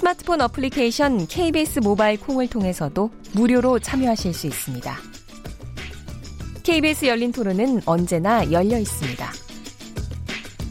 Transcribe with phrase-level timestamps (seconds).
[0.00, 4.96] 스마트폰 어플리케이션 KBS 모바일 콩을 통해서도 무료로 참여하실 수 있습니다.
[6.62, 9.30] KBS 열린 토론은 언제나 열려 있습니다.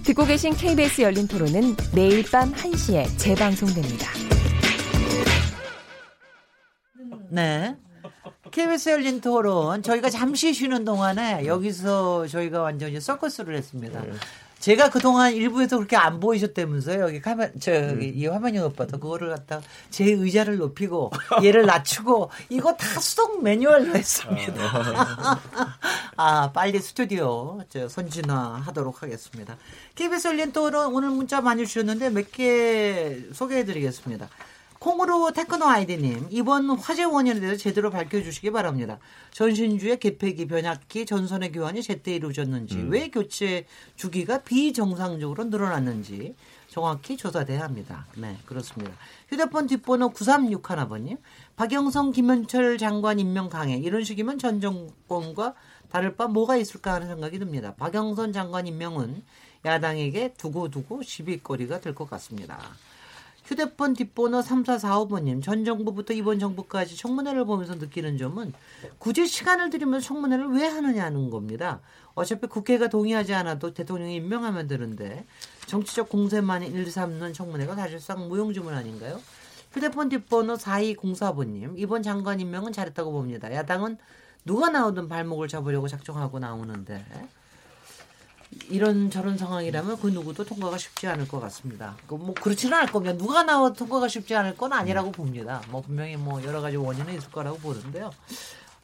[0.04, 4.08] 듣고 계신 KBS 열린 토론은 매일 밤 1시에 재방송됩니다.
[7.30, 7.76] 네.
[8.50, 14.02] KBS 열린 토론 저희가 잠시 쉬는 동안에 여기서 저희가 완전히 서커스를 했습니다.
[14.60, 14.76] 네.
[14.76, 17.02] 제가 그동안 일부에서 그렇게 안 보이셨다면서요.
[17.02, 21.12] 여기 카메, 저기, 이 화면이 오빠도 그거를 갖다 제 의자를 높이고
[21.44, 24.54] 얘를 낮추고 이거 다 수동 매뉴얼로 했습니다.
[26.18, 29.58] 아, 빨리 스튜디오 저 선진화 하도록 하겠습니다.
[29.96, 34.30] KBS 열린 토론 오늘 문자 많이 주셨는데 몇 개 소개해 드리겠습니다.
[34.80, 38.98] 콩으로 테크노 아이디님 이번 화재 원인에 대해서 제대로 밝혀주시기 바랍니다.
[39.32, 42.90] 전신주의 개폐기, 변압기, 전선의 교환이 제때 이루어졌는지 음.
[42.90, 43.66] 왜 교체
[43.98, 46.36] 주기가 비정상적으로 늘어났는지
[46.70, 48.06] 정확히 조사돼야 합니다.
[48.16, 48.94] 네, 그렇습니다.
[49.28, 51.18] 휴대폰 뒷번호 9361번님.
[51.58, 53.84] 박영성, 김현철 장관 임명 강행.
[53.84, 55.56] 이런 식이면 전 정권과
[55.92, 57.74] 다를 바 뭐가 있을까 하는 생각이 듭니다.
[57.76, 59.24] 박영선 장관 임명은
[59.66, 62.60] 야당에게 두고두고 시비거리가 될 것 같습니다.
[63.46, 68.54] 휴대폰 뒷번호 3445번님, 전 정부부터 이번 정부까지 청문회를 보면서 느끼는 점은
[69.00, 71.80] 굳이 시간을 들이면서 청문회를 왜 하느냐는 겁니다.
[72.14, 75.26] 어차피 국회가 동의하지 않아도 대통령이 임명하면 되는데
[75.68, 79.20] 정치적 공세만 일삼는 청문회가 사실상 무용지물 아닌가요?
[79.72, 83.54] 휴대폰 뒷번호 4204번님, 이번 장관 임명은 잘했다고 봅니다.
[83.54, 83.98] 야당은
[84.46, 87.06] 누가 나오든 발목을 잡으려고 작정하고 나오는데
[88.70, 91.96] 이런 저런 상황이라면 그 누구도 통과가 쉽지 않을 것 같습니다.
[92.08, 93.16] 그뭐 그렇지는 않을 겁니다.
[93.16, 95.62] 누가 나와도 통과가 쉽지 않을 건 아니라고 봅니다.
[95.70, 98.12] 뭐 분명히 뭐 여러 가지 원인은 있을 거라고 보는데요.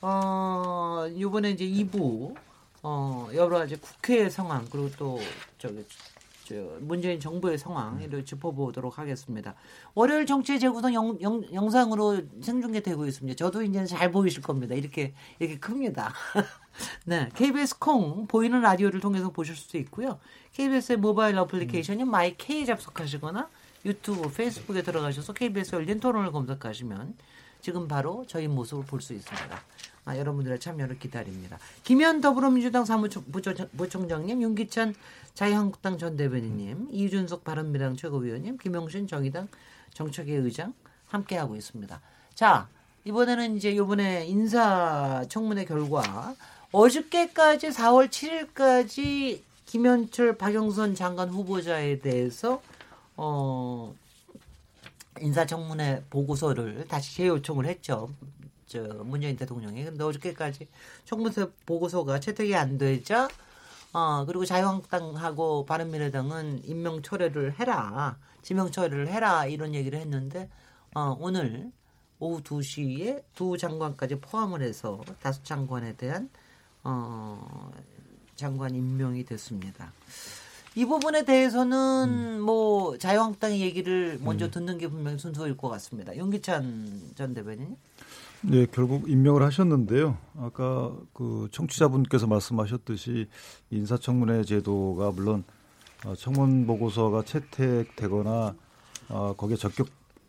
[0.02, 2.36] 어, 이번에 이제 2부
[2.84, 5.20] 어, 여러 가지 국회 상황 그리고 또
[5.58, 6.15] 저기 저
[6.80, 9.56] 문재인 정부의 상황을 짚어보도록 하겠습니다.
[9.94, 13.36] 월요일 정치 재구성 영, 영, 영 상으로 생중계되고 있습니다.
[13.38, 14.76] 저도 이제는 잘 보이실 겁니다.
[14.76, 16.14] 이렇게 이렇게 큽니다.
[17.06, 20.20] 네, KBS 콩 보이는 라디오를 통해서 보실 수도 있고요.
[20.54, 22.12] KBS의 모바일 어플리케이션인 음.
[22.12, 23.50] my K 접속하시거나
[23.86, 27.16] 유튜브, 페이스북에 들어가셔서 KBS 열린 토론을 검색하시면
[27.62, 29.62] 지금 바로 저희 모습을 볼 수 있습니다.
[30.06, 31.58] 아, 여러분들의 참여를 기다립니다.
[31.84, 34.94] 김현 더불어민주당 사무부총장님, 윤기찬
[35.34, 39.48] 자유한국당 전 대변인님, 이준석 바른미래당 최고위원님, 김영신 정의당
[39.94, 40.74] 정책위 의장
[41.08, 42.00] 함께하고 있습니다.
[42.36, 42.68] 자,
[43.04, 46.36] 이번에는 이제 이번에 인사청문회 결과
[46.72, 52.62] 어저께까지 4월 7일까지 김현철, 박영선 장관 후보자에 대해서
[53.18, 53.96] 어
[55.20, 58.10] 인사청문회 보고서를 다시 재요청을 했죠.
[58.76, 60.68] 저 문재인 대통령이 근데 어저께까지
[61.06, 63.28] 청문회 보고서가 채택이 안 되자
[63.94, 70.50] 어 그리고 자유한국당하고 바른미래당은 임명 철회를 해라 지명 철회를 해라 이런 얘기를 했는데
[70.94, 71.72] 어 오늘
[72.20, 76.30] 오후 2시에 두 장관까지 포함을 해서 다섯 장관에 대한
[76.84, 77.72] 어,
[78.36, 79.92] 장관 임명이 됐습니다.
[80.76, 82.42] 이 부분에 대해서는 음.
[82.42, 84.52] 뭐 자유한국당의 얘기를 먼저 음.
[84.52, 86.16] 듣는 게 분명히 순서일 것 같습니다.
[86.16, 87.78] 윤기찬 전 대변인.
[88.48, 90.20] 네, 결국 임명을 하셨는데요.
[90.38, 93.28] 아까 그 청취자분께서 말씀하셨듯이
[93.72, 95.44] 인사청문회 제도가 물론
[96.06, 98.54] 어, 청문 보고서가 채택되거나
[99.10, 99.88] 어, 거기에 적격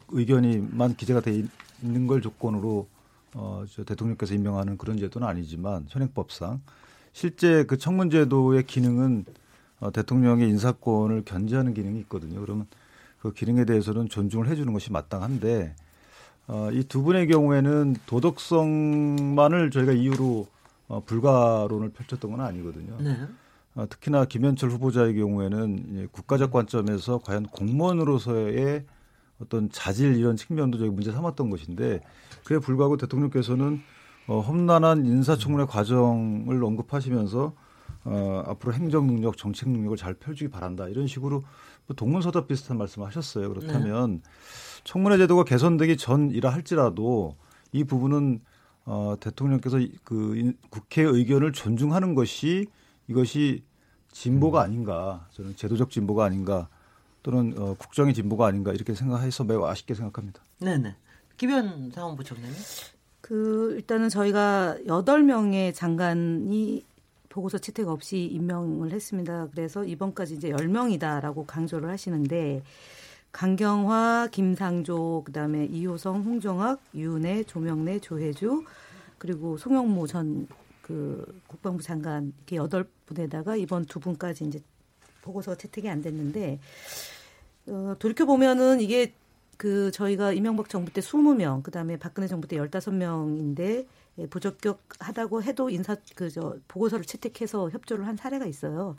[0.08, 1.44] 의견이만 기재가 돼
[1.82, 2.88] 있는 걸 조건으로
[3.34, 6.62] 어, 저 대통령께서 임명하는 그런 제도는 아니지만 현행법상
[7.12, 9.26] 실제 그 청문 제도의 기능은
[9.78, 12.40] 어, 대통령의 인사권을 견제하는 기능이 있거든요.
[12.40, 12.66] 그러면
[13.18, 15.74] 그 기능에 대해서는 존중을 해주는 것이 마땅한데
[16.48, 20.46] 어, 이 두 분의 경우에는 도덕성만을 저희가 이유로
[20.88, 22.96] 어, 불가론을 펼쳤던 건 아니거든요.
[23.00, 23.16] 네.
[23.74, 28.84] 어, 특히나 김현철 후보자의 경우에는 국가적 관점에서 과연 공무원으로서의
[29.40, 32.00] 어떤 자질 이런 측면도 저희 문제 삼았던 것인데
[32.44, 33.82] 그에 불구하고 대통령께서는
[34.28, 37.52] 어, 험난한 인사청문회 과정을 언급하시면서
[38.04, 41.42] 어, 앞으로 행정 능력, 정책 능력을 잘 펼주기 바란다 이런 식으로
[41.86, 43.48] 뭐 동문서답 비슷한 말씀을 하셨어요.
[43.52, 44.30] 그렇다면 네.
[44.86, 47.34] 청문회 제도가 개선되기 전이라 할지라도
[47.72, 48.40] 이 부분은
[48.84, 52.68] 어, 대통령께서 그 국회 의견을 존중하는 것이
[53.08, 53.64] 이것이
[54.12, 54.64] 진보가 음.
[54.64, 56.68] 아닌가 저는 제도적 진보가 아닌가
[57.24, 60.40] 또는 어, 국정의 진보가 아닌가 이렇게 생각해서 매우 아쉽게 생각합니다.
[60.60, 60.94] 네네.
[61.36, 62.56] 김현 사원부총장님.
[63.20, 66.84] 그 일단은 저희가 여덟 명의 장관이
[67.28, 69.48] 보고서 채택 없이 임명을 했습니다.
[69.50, 72.62] 그래서 이번까지 이제 열명이다라고 강조를 하시는데
[73.36, 78.64] 강경화, 김상조, 그다음에 이호성, 홍정학, 유은혜, 조명래, 조혜주
[79.18, 84.58] 그리고 송영무 전그 국방부 장관 이렇게 여덟 분에다가 이번 두 분까지 이제
[85.20, 86.60] 보고서가 채택이 안 됐는데
[87.66, 89.12] 어, 돌이켜 보면은 이게
[89.58, 93.86] 그 저희가 이명박 정부 때 20명, 그다음에 박근혜 정부 때 15명인데
[94.18, 98.96] 예, 부적격하다고 해도 인사 그 저 보고서를 채택해서 협조를 한 사례가 있어요.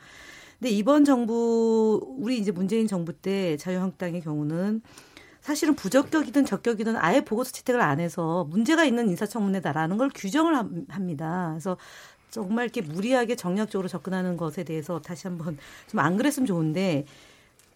[0.59, 4.81] 근데 이번 정부 우리 이제 문재인 정부 때 자유한국당의 경우는
[5.41, 10.55] 사실은 부적격이든 적격이든 아예 보고서 채택을 안 해서 문제가 있는 인사청문회다라는 걸 규정을
[10.89, 11.49] 합니다.
[11.51, 11.77] 그래서
[12.31, 15.57] 정말 이렇게 무리하게 정략적으로 접근하는 것에 대해서 다시 한번
[15.87, 17.05] 좀 안 그랬으면 좋은데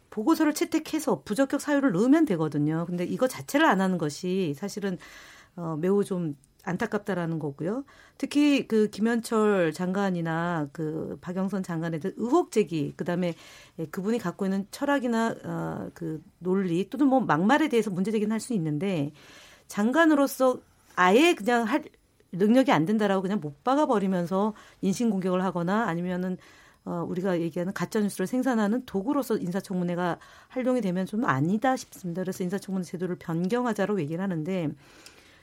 [0.10, 2.86] 보고서를 채택해서 부적격 사유를 넣으면 되거든요.
[2.88, 4.98] 근데 이거 자체를 안 하는 것이 사실은
[5.56, 7.84] 어, 매우 좀 안타깝다라는 거고요.
[8.18, 13.34] 특히 그 김현철 장관이나 그 박영선 장관에 대한 의혹 제기, 그 다음에
[13.92, 18.54] 그분이 갖고 있는 철학이나 어, 그 논리 또는 뭐 막말에 대해서 문제 제기는 할 수
[18.54, 19.12] 있는데
[19.68, 20.60] 장관으로서
[20.96, 21.84] 아예 그냥 할
[22.34, 26.38] 능력이 안 된다라고 그냥 못 박아 버리면서 인신 공격을 하거나 아니면은
[26.84, 30.18] 어, 우리가 얘기하는 가짜뉴스를 생산하는 도구로서 인사청문회가
[30.48, 32.24] 활용이 되면 좀 아니다 싶습니다.
[32.24, 34.70] 그래서 인사청문회 제도를 변경하자로 얘기를 하는데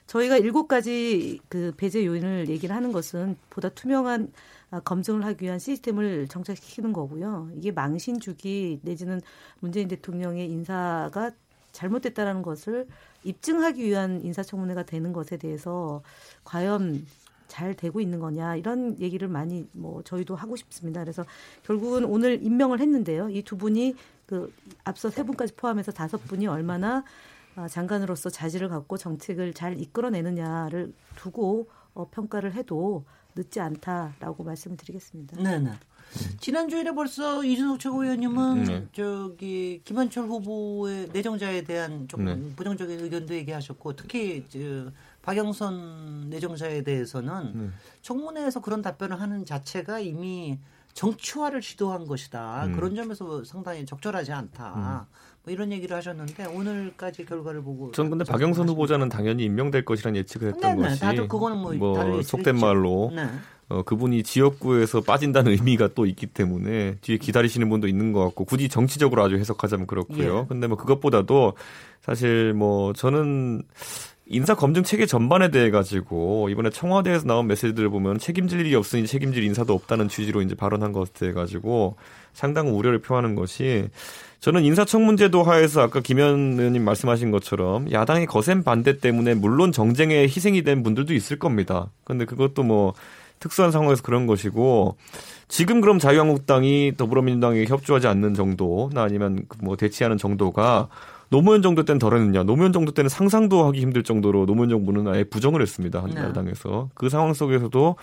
[0.08, 4.32] 저희가 일곱 가지 그 배제 요인을 얘기를 하는 것은 보다 투명한
[4.70, 7.50] 아, 검증을 하기 위한 시스템을 정착시키는 거고요.
[7.54, 9.20] 이게 망신 주기 내지는
[9.60, 11.30] 문재인 대통령의 인사가
[11.72, 12.86] 잘못됐다라는 것을
[13.24, 16.02] 입증하기 위한 인사청문회가 되는 것에 대해서
[16.44, 17.06] 과연
[17.46, 21.00] 잘 되고 있는 거냐 이런 얘기를 많이 뭐 저희도 하고 싶습니다.
[21.00, 21.24] 그래서
[21.64, 23.30] 결국은 오늘 임명을 했는데요.
[23.30, 23.94] 이 두 분이
[24.26, 24.52] 그
[24.84, 27.04] 앞서 세 분까지 포함해서 다섯 분이 얼마나 아,
[27.66, 35.42] 장관으로서 자질을 갖고 정책을 잘 이끌어내느냐를 두고 어, 평가를 해도 늦지 않다라고 말씀을 드리겠습니다.
[35.42, 35.72] 네, 네.
[36.40, 38.86] 지난 주일에 벌써 이준석 최고위원님은 네.
[38.92, 42.54] 저기 김한철 후보의 내정자에 대한 조금 네.
[42.56, 44.90] 부정적인 의견도 얘기하셨고 특히 저
[45.22, 47.70] 박영선 내정자에 대해서는 네.
[48.02, 50.58] 청문회에서 그런 답변을 하는 자체가 이미
[50.98, 52.66] 정치화를 시도한 것이다.
[52.66, 52.72] 음.
[52.72, 55.06] 그런 점에서 상당히 적절하지 않다.
[55.06, 55.14] 음.
[55.44, 60.48] 뭐 이런 얘기를 하셨는데 오늘까지 결과를 보고 전 근데 박영선 후보자는 당연히 임명될 것이라는 예측을
[60.48, 63.28] 했던 네네, 것이 다들 그거는 뭐, 뭐 속된 말로 네.
[63.68, 68.68] 어, 그분이 지역구에서 빠진다는 의미가 또 있기 때문에 뒤에 기다리시는 분도 있는 것 같고 굳이
[68.68, 70.38] 정치적으로 아주 해석하자면 그렇고요.
[70.40, 70.46] 예.
[70.48, 71.52] 근데 뭐 그것보다도
[72.00, 73.62] 사실 뭐 저는
[74.30, 79.42] 인사 검증 체계 전반에 대해 가지고 이번에 청와대에서 나온 메시지들을 보면 책임질 일이 없으니 책임질
[79.42, 81.96] 인사도 없다는 취지로 이제 발언한 것에 가지고
[82.34, 83.88] 상당한 우려를 표하는 것이
[84.40, 90.62] 저는 인사청문제도 하에서 아까 김현 의원님 말씀하신 것처럼 야당의 거센 반대 때문에 물론 정쟁에 희생이
[90.62, 91.90] 된 분들도 있을 겁니다.
[92.04, 92.92] 근데 그것도 뭐
[93.40, 94.96] 특수한 상황에서 그런 것이고
[95.48, 100.88] 지금 그럼 자유한국당이 더불어민주당에 협조하지 않는 정도나 아니면 그뭐 대치하는 정도가
[101.30, 102.44] 노무현 정부 때는 덜했느냐.
[102.44, 106.02] 노무현 정부 때는 상상도 하기 힘들 정도로 노무현 정부는 아예 부정을 했습니다.
[106.02, 106.68] 한나라당에서.
[106.68, 106.90] 네.
[106.94, 107.96] 그 상황 속에서도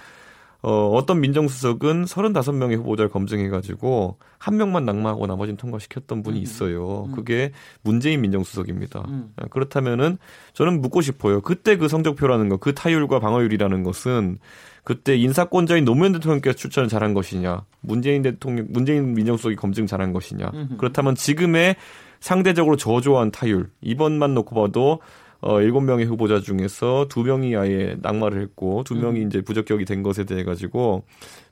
[0.62, 6.42] 어, 어떤 민정수석은 35명의 후보자를 검증해가지고 한 명만 낙마하고 나머지는 통과시켰던 분이 음.
[6.42, 7.06] 있어요.
[7.06, 7.12] 음.
[7.12, 7.52] 그게
[7.84, 9.04] 문재인 민정수석입니다.
[9.08, 9.32] 음.
[9.36, 10.18] 아, 그렇다면은
[10.54, 11.42] 저는 묻고 싶어요.
[11.42, 14.40] 그때 그 성적표라는 거, 그 타율과 방어율이라는 것은
[14.86, 20.52] 그때 인사권자인 노무현 대통령께서 추천을 잘한 것이냐, 문재인 대통령, 문재인 민정수석이 검증 잘한 것이냐.
[20.78, 21.76] 그렇다면 지금의
[22.20, 25.02] 상대적으로 저조한 타율, 이번만 놓고 봐도
[25.46, 29.28] 어, 7명의 후보자 중에서 2명이 아예 낙마를 했고 2명이 음.
[29.28, 31.04] 이제 부적격이 된 것에 대해 가지고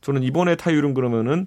[0.01, 1.45] 저는 이번에 타율은 그러면은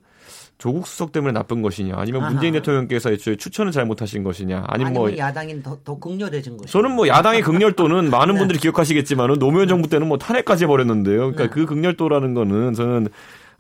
[0.57, 2.31] 조국 수석 때문에 나쁜 것이냐 아니면 아하.
[2.31, 7.09] 문재인 대통령께서 애초에 추천을 잘못하신 것이냐 아니면, 뭐 야당이 더, 더 극렬해진 것이 저는 뭐
[7.09, 8.39] 야당의 극렬도는 많은 네.
[8.39, 11.51] 분들이 기억하시겠지만은 노무현 정부 때는 뭐 탄핵까지 해버렸는데요 그러니까 네.
[11.51, 13.09] 그 극렬도라는 거는 저는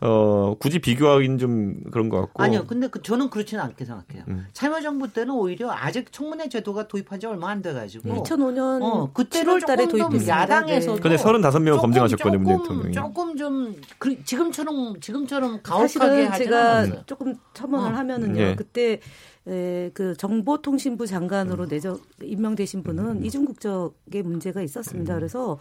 [0.00, 2.43] 어, 굳이 비교하기는 좀 그런 것 같고.
[2.43, 2.65] 아니요.
[2.67, 4.25] 근데 그, 저는 그렇지는 않게 생각해요.
[4.29, 4.47] 음.
[4.53, 8.11] 참여정부 때는 오히려 아직 청문회 제도가 도입한 지 얼마 안 돼가지고.
[8.11, 8.23] 음.
[8.23, 10.43] 2005년 어, 그때 7월 달에 도입했습니다.
[10.43, 11.00] 야당에서도.
[11.00, 12.93] 근데 35명 검증하셨거든요, 문재인 대통령이.
[12.93, 17.97] 조금 좀, 그, 지금처럼, 지금처럼 가혹하게 하지 제가 조금 첨언을 어.
[17.97, 18.35] 하면은요.
[18.35, 18.55] 네.
[18.55, 19.00] 그때
[19.49, 21.69] 에, 그 정보통신부 장관으로 음.
[21.69, 23.25] 내적 임명되신 분은 음.
[23.25, 25.15] 이중국적의 문제가 있었습니다.
[25.15, 25.19] 음.
[25.19, 25.59] 그래서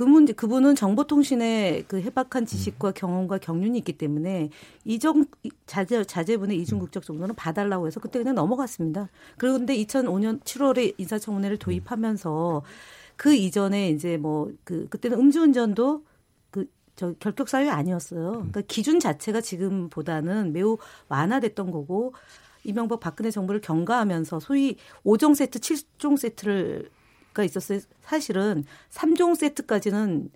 [0.00, 4.48] 그 문제 그분은 정보통신의 그 해박한 지식과 경험과 경륜이 있기 때문에
[4.86, 5.26] 이정
[5.66, 9.10] 자제 자제분의 이중국적 정도는 봐달라고 해서 그때 그냥 넘어갔습니다.
[9.36, 12.62] 그런데 2005년 7월에 인사청문회를 도입하면서
[13.16, 16.02] 그 이전에 이제 뭐 그 그때는 음주운전도
[16.50, 18.30] 그저 결격 사유 아니었어요.
[18.30, 20.78] 그러니까 기준 자체가 지금보다는 매우
[21.08, 22.14] 완화됐던 거고
[22.64, 26.88] 이명박 박근혜 정부를 경과하면서 소위 5종 세트, 7종 세트를
[27.32, 27.80] 가 있었어요.
[28.02, 30.30] 사실은 3종 세트까지는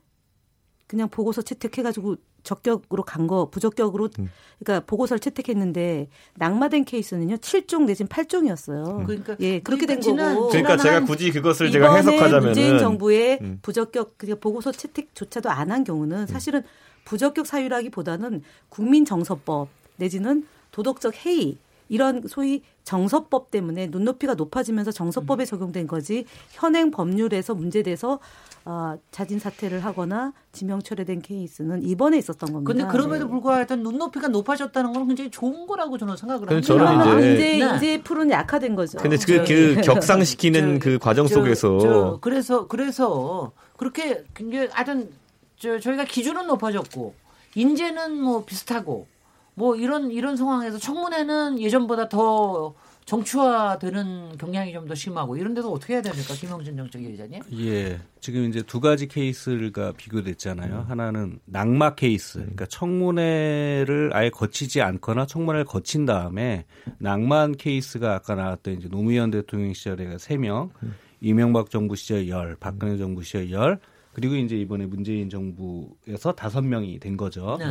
[0.86, 4.28] 그냥 보고서 채택해가지고 적격으로 간 거 부적격으로 음.
[4.58, 9.06] 그러니까 보고서를 채택했는데 낙마된 케이스는요 7종 내지는 8종이었어요.
[9.06, 10.48] 그러니까 예 그렇게 된 지난- 거고.
[10.50, 13.58] 그러니까 제가 한 굳이 그것을 제가 이번에 해석하자면은 문재인 정부의 음.
[13.62, 16.62] 부적격 그러니까 보고서 채택조차도 안 한 경우는 사실은
[17.06, 21.56] 부적격 사유라기보다는 국민정서법 내지는 도덕적 해이
[21.88, 28.21] 이런 소위 정서법 때문에 눈높이가 높아지면서 정서법에 적용된 거지 현행 법률에서 문제돼서
[28.67, 32.73] 아, 자진 사퇴를 하거나 지명 철회된 케이스는 이번에 있었던 겁니다.
[32.73, 33.31] 근데 그럼에도 네.
[33.31, 36.67] 불구하고 하여튼 눈높이가 높아졌다는 건 굉장히 좋은 거라고 저는 생각을 근데 합니다.
[36.67, 37.76] 저는 그러면 이제- 이제 네.
[37.76, 38.97] 이제 풀은 약화된 거죠.
[38.99, 39.81] 근데 그, 그 네.
[39.83, 45.11] 격상시키는 저- 그 과정 저- 속에서 저 그래서 그래서 그렇게 굉장히 하여튼
[45.59, 47.14] 저 저희가 기준은 높아졌고
[47.57, 49.07] 인재는 뭐 비슷하고
[49.54, 55.94] 뭐 이런 이런 상황에서 청문회는 예전보다 더 정치화되는 경향이 좀 더 심하고 이런 데도 어떻게
[55.94, 57.42] 해야 됩니까 김영진 정책위원장님?
[57.66, 58.00] 예.
[58.20, 60.87] 지금 이제 두 가지 케이스가 비교됐잖아요.
[60.88, 62.38] 하나는 낙마 케이스.
[62.38, 66.64] 그러니까 청문회를 아예 거치지 않거나 청문회를 거친 다음에
[66.99, 70.70] 낙마한 케이스가 아까 나왔던 이제 노무현 대통령 시절에 세 명,
[71.20, 73.78] 이명박 정부 시절 열, 박근혜 정부 시절 열,
[74.12, 77.56] 그리고 이제 이번에 문재인 정부에서 다섯 명이 된 거죠.
[77.58, 77.66] 네.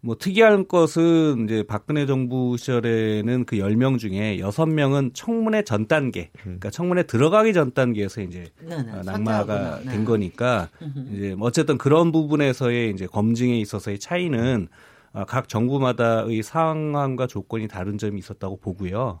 [0.00, 6.70] 뭐 특이한 것은 이제 박근혜 정부 시절에는 그 10명 중에 6명은 청문회 전 단계, 그러니까
[6.70, 8.92] 청문회 들어가기 전 단계에서 이제 네, 네.
[8.92, 9.90] 어, 낙마가 네.
[9.90, 10.68] 된 거니까
[11.12, 14.68] 이제 뭐 어쨌든 그런 부분에서의 이제 검증에 있어서의 차이는
[15.12, 19.20] 어, 각 정부마다의 상황과 조건이 다른 점이 있었다고 보고요.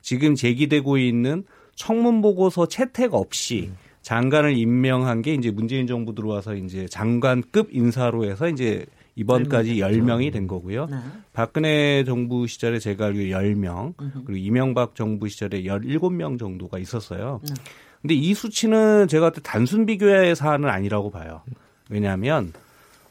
[0.00, 6.86] 지금 제기되고 있는 청문 보고서 채택 없이 장관을 임명한 게 이제 문재인 정부 들어와서 이제
[6.86, 10.86] 장관급 인사로 해서 이제 이번까지 10명이 된 거고요.
[10.86, 10.96] 네.
[11.32, 17.40] 박근혜 정부 시절에 제가 알기로 10명, 그리고 이명박 정부 시절에 17명 정도가 있었어요.
[17.46, 17.54] 네.
[18.02, 21.42] 근데 이 수치는 제가 단순 비교의 사안은 아니라고 봐요.
[21.88, 22.52] 왜냐하면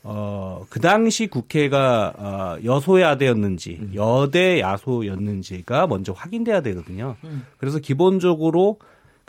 [0.04, 7.16] 어, 그 당시 국회가 어, 여소야대였는지 여대 야소였는지가 먼저 확인돼야 되거든요.
[7.24, 7.46] 음.
[7.58, 8.78] 그래서 기본적으로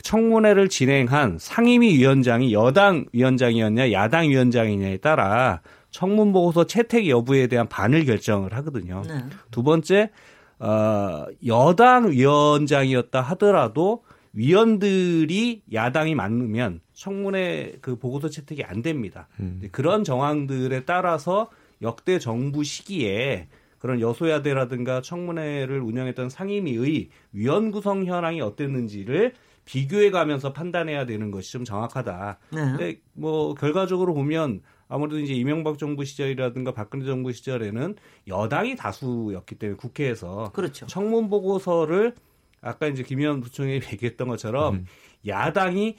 [0.03, 5.61] 청문회를 진행한 상임위 위원장이 여당 위원장이었냐 야당 위원장이냐에 따라
[5.95, 9.03] 청문 보고서 채택 여부에 대한 반을 결정을 하거든요.
[9.07, 9.15] 네.
[9.53, 10.11] 두 번째
[10.59, 19.29] 어, 여당 위원장이었다 하더라도 위원들이 야당이 많으면 청문회 그 보고서 채택이 안 됩니다.
[19.71, 21.49] 그런 정황들에 따라서
[21.81, 23.47] 역대 정부 시기에
[23.79, 29.35] 그런 여소야대라든가 청문회를 운영했던 상임위의 위원 구성 현황이 어땠는지를
[29.65, 32.39] 비교해 가면서 판단해야 되는 것이 좀 정확하다.
[32.51, 32.61] 네.
[32.61, 37.97] 근데 뭐 결과적으로 보면 아무래도 이제 이명박 정부 시절이라든가 박근혜 정부 시절에는
[38.29, 40.87] 여당이 다수였기 때문에 국회에서 그렇죠.
[40.87, 42.15] 청문 보고서를
[42.61, 44.87] 아까 이제 김현 부총리 얘기했던 것처럼
[45.27, 45.97] 야당이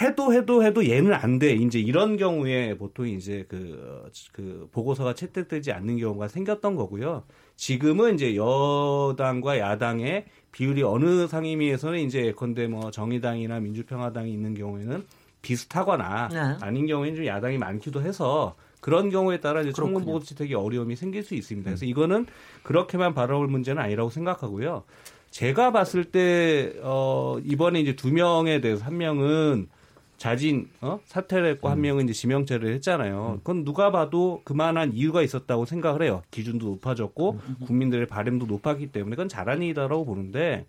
[0.00, 1.54] 해도 해도 해도 얘는 안 돼.
[1.54, 7.24] 이제 이런 경우에 보통 이제 그, 그 보고서가 채택되지 않는 경우가 생겼던 거고요.
[7.56, 15.04] 지금은 이제 여당과 야당의 비율이 어느 상임위에서는 이제 예컨대 뭐 정의당이나 민주평화당이 있는 경우에는
[15.42, 16.38] 비슷하거나 네.
[16.60, 20.04] 아닌 경우에는 좀 야당이 많기도 해서 그런 경우에 따라 이제 그렇군요.
[20.04, 21.70] 보고서 채택에 어려움이 생길 수 있습니다.
[21.70, 22.26] 그래서 이거는
[22.62, 24.84] 그렇게만 바라볼 문제는 아니라고 생각하고요.
[25.30, 29.68] 제가 봤을 때, 어, 이번에 이제 두 명에 대해서 한 명은
[30.16, 30.98] 자진, 어?
[31.04, 33.36] 사퇴를 했고 한 명은 이제 지명제를 했잖아요.
[33.38, 36.22] 그건 누가 봐도 그만한 이유가 있었다고 생각을 해요.
[36.32, 40.66] 기준도 높아졌고 국민들의 바램도 높았기 때문에 그건 잘한 일이다라고 보는데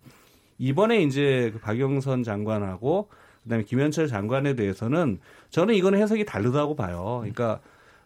[0.59, 3.09] 이번에 이제 그 박영선 장관하고
[3.43, 5.19] 그다음에 김현철 장관에 대해서는
[5.49, 7.17] 저는 이거는 해석이 다르다고 봐요.
[7.21, 7.59] 그러니까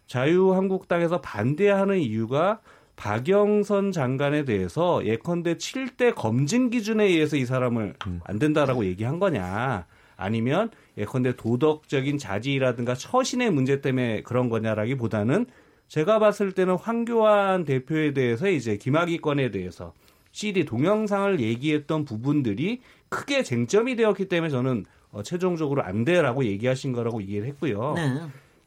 [0.07, 2.59] 자유한국당에서 반대하는 이유가
[2.95, 9.85] 박영선 장관에 대해서 예컨대 7대 검증 기준에 의해서 이 사람을 안 된다라고 얘기한 거냐
[10.15, 15.47] 아니면 예컨대 도덕적인 자질이라든가 처신의 문제 때문에 그런 거냐라기보다는
[15.87, 19.93] 제가 봤을 때는 황교안 대표에 대해서 이제 김학의 건에 대해서
[20.31, 27.21] CD 동영상을 얘기했던 부분들이 크게 쟁점이 되었기 때문에 저는 어, 최종적으로 안 돼라고 얘기하신 거라고
[27.21, 27.93] 이해를 했고요.
[27.95, 28.21] 네.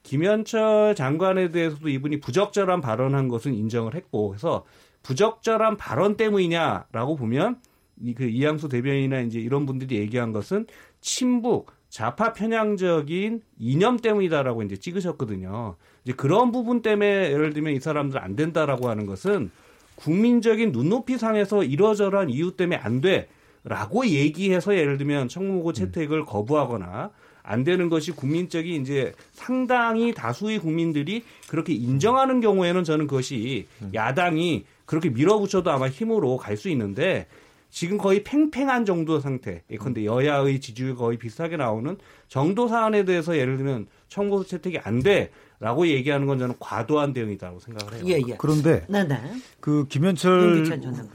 [0.04, 4.64] 김현철 장관에 대해서도 이분이 부적절한 발언한 것은 인정을 했고 그래서
[5.02, 7.56] 부적절한 발언 때문이냐라고 보면
[8.00, 10.66] 이그 이양수 대변인이나 이제 이런 분들이 얘기한 것은
[11.00, 15.74] 친북 좌파 편향적인 이념 때문이다라고 이제 찍으셨거든요.
[16.04, 19.50] 이제 그런 부분 때문에 예를 들면 이 사람들 안 된다라고 하는 것은
[19.96, 23.28] 국민적인 눈높이 상에서 이러저러한 이유 때문에 안 돼
[23.66, 27.10] 라고 얘기해서 예를 들면 청문고 채택을 거부하거나
[27.42, 35.10] 안 되는 것이 국민적인 이제 상당히 다수의 국민들이 그렇게 인정하는 경우에는 저는 그것이 야당이 그렇게
[35.10, 37.26] 밀어붙여도 아마 힘으로 갈 수 있는데
[37.70, 39.62] 지금 거의 팽팽한 정도 상태.
[39.70, 45.30] 예컨대 여야의 지지율 거의 비슷하게 나오는 정도 사안에 대해서 예를 들면 청구서 채택이 안 돼
[45.58, 48.02] 라고 얘기하는 건 저는 과도한 대응이라고 생각을 해요.
[48.06, 48.36] 예, 예.
[48.36, 49.18] 그런데 네네.
[49.60, 50.64] 그 김현철.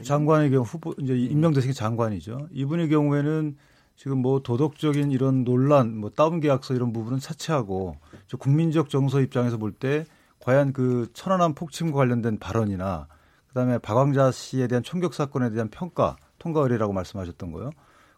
[0.02, 2.48] 장관의 경우 후보 이제 임명대생 장관이죠.
[2.50, 3.56] 이분의 경우에는
[3.96, 7.96] 지금 뭐 도덕적인 이런 논란, 뭐 다운 계약서 이런 부분은 차치하고
[8.26, 10.04] 저 국민적 정서 입장에서 볼 때
[10.40, 13.06] 과연 그 천안함 폭침과 관련된 발언이나
[13.48, 17.70] 그다음에 박광자 씨에 대한 총격 사건에 대한 평가 통과 의뢰라고 말씀하셨던 거요.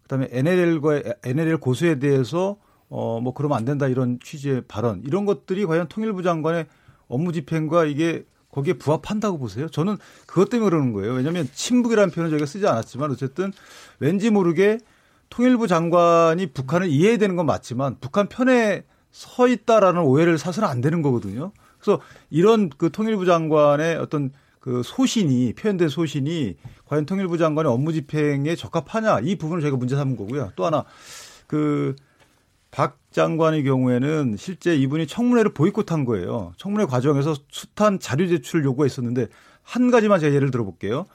[0.05, 2.57] 그다음에 NLL과 NLL 고수에 대해서
[2.95, 6.67] 어 뭐 그러면 안 된다 이런 취지의 발언 이런 것들이 과연 통일부 장관의
[7.09, 9.69] 업무 집행과 이게 거기에 부합한다고 보세요?
[9.69, 9.97] 저는
[10.27, 11.15] 그것 때문에 그러는 거예요.
[11.15, 13.53] 왜냐하면 친북이라는 표현을 저희가 쓰지 않았지만 어쨌든
[13.99, 14.79] 왠지 모르게
[15.29, 21.03] 통일부 장관이 북한을 이해해야 되는 건 맞지만 북한 편에 서 있다라는 오해를 사서는 안 되는
[21.03, 21.51] 거거든요.
[21.81, 28.55] 그래서 이런 그 통일부 장관의 어떤 그 소신이 표현된 소신이 과연 통일부 장관의 업무 집행에
[28.55, 30.53] 적합하냐 이 부분을 저희가 문제 삼은 거고요.
[30.55, 30.85] 또 하나
[31.49, 31.97] 그
[32.75, 36.55] 박 장관의 경우에는 실제 이분이 청문회를 보이콧한 거예요.
[36.57, 39.29] 청문회 과정에서 숱한 자료 제출을 요구했었는데
[39.63, 41.07] 한 가지만 제가 예를 들어볼게요.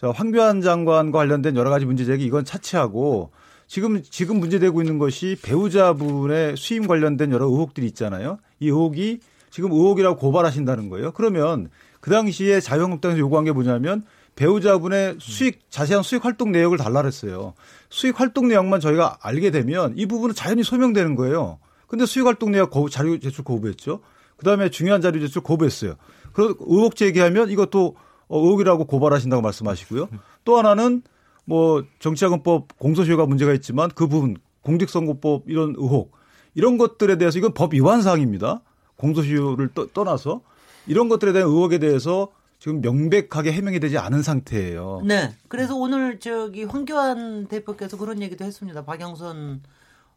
[0.00, 3.30] 자, 황교안 장관과 관련된 여러 가지 문제 제기 이건 차치하고
[3.66, 8.38] 지금 지금 문제되고 있는 것이 배우자분의 수임 관련된 여러 의혹들이 있잖아요.
[8.58, 11.12] 이 의혹이 지금 의혹이라고 고발하신다는 거예요.
[11.12, 11.68] 그러면
[12.00, 14.02] 그 당시에 자유한국당에서 요구한 게 뭐냐면
[14.34, 17.54] 배우자분의 수익 자세한 수익 활동 내역을 달라 그랬어요.
[17.90, 21.58] 수익 활동 내역만 저희가 알게 되면 이 부분은 자연히 소명되는 거예요.
[21.86, 24.00] 근데 수익 활동 내역 거부, 자료 제출 거부했죠.
[24.36, 25.94] 그다음에 중요한 자료 제출 거부했어요.
[26.32, 27.96] 그 의혹 제기하면 이것도
[28.28, 30.08] 어, 의혹이라고 고발하신다고 말씀하시고요.
[30.44, 31.02] 또 하나는
[31.44, 36.12] 뭐 정치자금법 공소시효가 문제가 있지만 그 부분 공직선거법 이런 의혹
[36.54, 38.62] 이런 것들에 대해서 이건 법 위반 사항입니다.
[38.96, 40.40] 공소시효를 떠, 떠나서
[40.86, 42.28] 이런 것들에 대한 의혹에 대해서
[42.62, 45.02] 지금 명백하게 해명이 되지 않은 상태예요.
[45.04, 45.34] 네.
[45.48, 48.84] 그래서 오늘 저기 황교안 대표께서 그런 얘기도 했습니다.
[48.84, 49.62] 박영선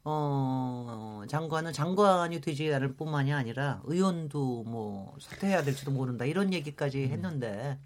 [0.03, 7.79] 어 장관은 장관이 되지 않을 뿐만이 아니라 의원도 뭐 사퇴해야 될지도 모른다 이런 얘기까지 했는데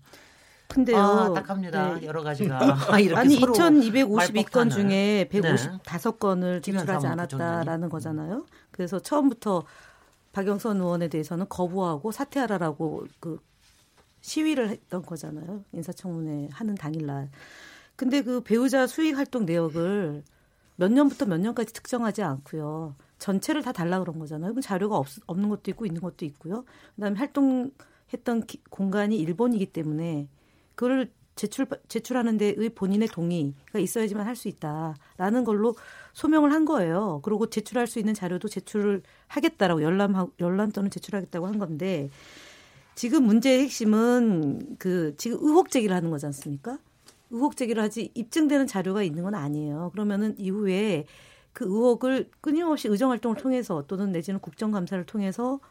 [0.67, 0.97] 근데요.
[0.97, 1.99] 아, 안타깝니다.
[2.01, 2.05] 네.
[2.05, 2.59] 여러 가지가
[2.99, 4.69] 이렇게 아니 서로 2252건 말법하는.
[4.71, 5.29] 중에 네.
[5.29, 7.07] 155건을 김현 제출하지.
[7.07, 8.45] 않았다라는 거잖아요.
[8.71, 9.63] 그래서 처음부터
[10.33, 13.39] 박영선 의원에 대해서는 거부하고 사퇴하라라고 그
[14.21, 15.63] 시위를 했던 거잖아요.
[15.73, 17.29] 인사청문회 하는 당일날.
[17.95, 20.23] 근데 그 배우자 수익 활동 내역을
[20.77, 22.95] 몇 년부터 몇 년까지 특정하지 않고요.
[23.17, 24.51] 전체를 다 달라 그런 거잖아요.
[24.53, 26.63] 그럼 자료가 없, 없는 것도 있고 있는 것도 있고요.
[26.95, 30.29] 그다음에 활동했던 기- 공간이 일본이기 때문에
[30.75, 35.75] 그거를 제출 제출하는 데의 본인의 동의가 있어야지만 할 수 있다라는 걸로
[36.13, 37.19] 소명을 한 거예요.
[37.23, 42.09] 그리고 제출할 수 있는 자료도 제출을 하겠다라고 열람 열람 또는 제출하겠다고 한 건데
[42.99, 46.79] 지금 문제의 핵심은 그 지금 의혹 제기를 하는 거지 않습니까?
[47.29, 49.91] 의혹 제기를 하지 입증되는 자료가 있는 건 아니에요.
[49.93, 51.05] 그러면은 이후에
[51.53, 55.61] 그 의혹을 끊임없이 의정 활동을 통해서 또는 내지는 국정감사를 통해서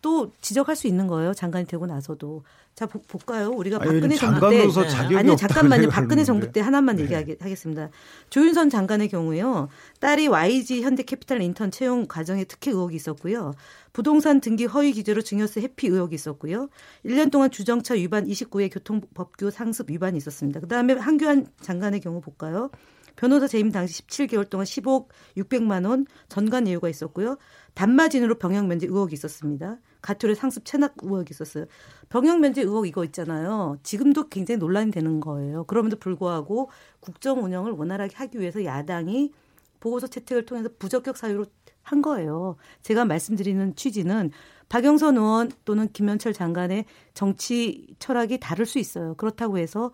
[0.00, 1.34] 또 지적할 수 있는 거예요.
[1.34, 2.44] 장관이 되고 나서도.
[2.74, 3.50] 자 보- 볼까요?
[3.50, 5.88] 우리가 아니, 박근혜 정부 때 아니요, 잠깐만요.
[5.88, 6.52] 박근혜 정부.
[6.52, 7.02] 때 하나만 네.
[7.02, 7.90] 얘기하겠습니다.
[8.30, 9.68] 조윤선 장관의 경우에요.
[9.98, 13.52] 딸이 YG 현대캐피탈 인턴 채용 과정에 특혜 의혹이 있었고요.
[13.92, 16.68] 부동산 등기 허위 기재로 증여세 회피 의혹이 있었고요.
[17.04, 20.60] 1년 동안 주정차 위반 29회 교통법규 상습 위반이 있었습니다.
[20.60, 22.70] 그다음에 한규환 장관의 경우 볼까요?
[23.16, 27.36] 변호사 재임 당시 17개월 동안 15억 600만 원 전관 예우가 있었고요.
[27.74, 29.78] 단마진으로 병역 면제 의혹이 있었습니다.
[30.02, 31.66] 가톨의 상습 체납 의혹이 있었어요.
[32.08, 33.78] 병역 면제 의혹 이거 있잖아요.
[33.82, 35.64] 지금도 굉장히 논란이 되는 거예요.
[35.64, 39.32] 그럼에도 불구하고 국정 운영을 원활하게 하기 위해서 야당이
[39.80, 41.46] 보고서 채택을 통해서 부적격 사유로
[41.82, 42.56] 한 거예요.
[42.82, 44.30] 제가 말씀드리는 취지는
[44.68, 46.84] 박영선 의원 또는 김현철 장관의
[47.14, 49.14] 정치 철학이 다를 수 있어요.
[49.14, 49.92] 그렇다고 해서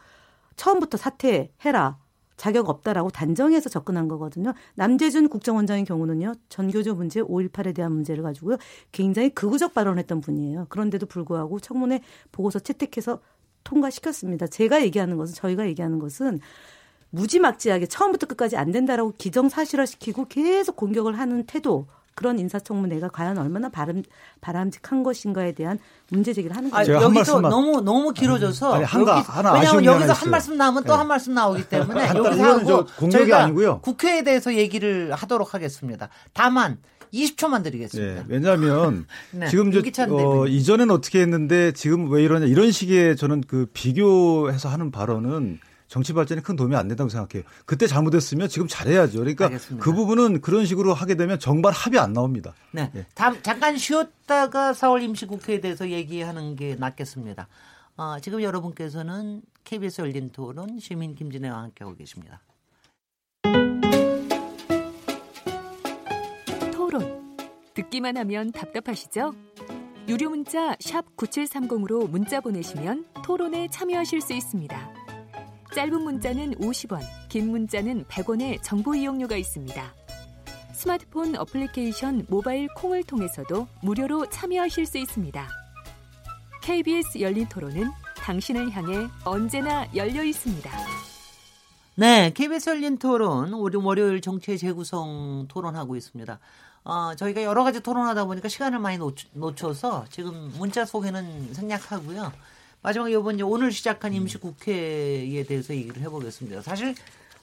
[0.57, 1.99] 처음부터 사퇴해라.
[2.37, 4.53] 자격 없다라고 단정해서 접근한 거거든요.
[4.75, 6.35] 남재준 국정원장의 경우는요.
[6.49, 8.57] 전교조 문제 5.18에 대한 문제를 가지고요.
[8.93, 10.67] 굉장히 극우적 발언을 했던 분이에요.
[10.69, 12.01] 그런데도 불구하고 청문회
[12.33, 13.21] 보고서 채택해서
[13.63, 14.47] 통과시켰습니다.
[14.47, 16.41] 제가 얘기하는 것은 저희가 얘기하는 것은
[17.11, 24.03] 무지막지하게 처음부터 끝까지 안 된다라고 기정사실화시키고 계속 공격을 하는 태도 그런 인사청문회가 과연 얼마나 바람,
[24.41, 25.79] 바람직한 것인가에 대한
[26.11, 26.95] 문제 제기를 하는 아, 거죠.
[26.97, 30.13] 한 여기서 말씀만- 너무 너무 길어져서 아니, 한가- 여기- 하나 왜냐하면 아쉬운 게 여기서 하나
[30.13, 30.31] 한 있어요.
[30.31, 30.99] 말씀 나오면 또 네.
[30.99, 33.81] 한 말씀 나오기 때문에 간단히 여기서 하고 공격이 아니고요.
[33.81, 36.09] 국회에 대해서 얘기를 하도록 하겠습니다.
[36.33, 36.79] 다만
[37.13, 38.25] 20초만 예, 드리겠습니다.
[38.29, 40.47] 왜냐하면 네, 지금 저, 어.
[40.47, 45.59] 이전엔 어떻게 했는데 지금 왜 이러냐 이런 식의 저는 그 비교해서 하는 발언은
[45.95, 47.49] 정치 발전에 큰 도움이 안 된다고 생각해요.
[47.67, 49.21] 그때 잘못했으면 지금 잘해야죠.
[49.21, 49.85] 그러니까 알겠습니다.
[49.85, 52.53] 그 부분은 그런 식으로 하게 되면 정말 합이 안 나옵니다.
[52.73, 52.91] 네.
[52.97, 53.07] 예.
[53.15, 57.47] 다음 잠깐 쉬었다가 4월 임시국회에 대해서 얘기하는 게 낫겠습니다.
[57.97, 62.41] 어, 지금 여러분께서는 KBS 열린 토론 시민 김진애와 함께하고 계십니다.
[66.73, 67.37] 토론
[67.75, 69.33] 듣기만 하면 답답하시죠?
[70.09, 74.94] 유료 문자 샵 9730으로 문자 보내시면 토론에 참여하실 수 있습니다.
[75.75, 79.95] 짧은 문자는 50원, 긴 문자는 100원의 정보 이용료가 있습니다.
[80.73, 85.49] 스마트폰 어플리케이션 모바일 콩을 통해서도 무료로 참여하실 수 있습니다.
[86.63, 90.71] KBS 열린 토론은 당신을 향해 언제나 열려 있습니다.
[91.97, 96.39] 네, KBS 열린 토론 우리 월요일 정체 재구성 토론하고 있습니다.
[96.85, 98.97] 어, 저희가 여러 가지 토론하다 보니까 시간을 많이
[99.33, 102.33] 놓쳐, 서 지금 문자 소개는 생략하고요.
[102.85, 106.61] 마지막에 이번 오늘 시작한 임시국회에 대해서 얘기를 해보겠습니다.
[106.61, 106.95] 사실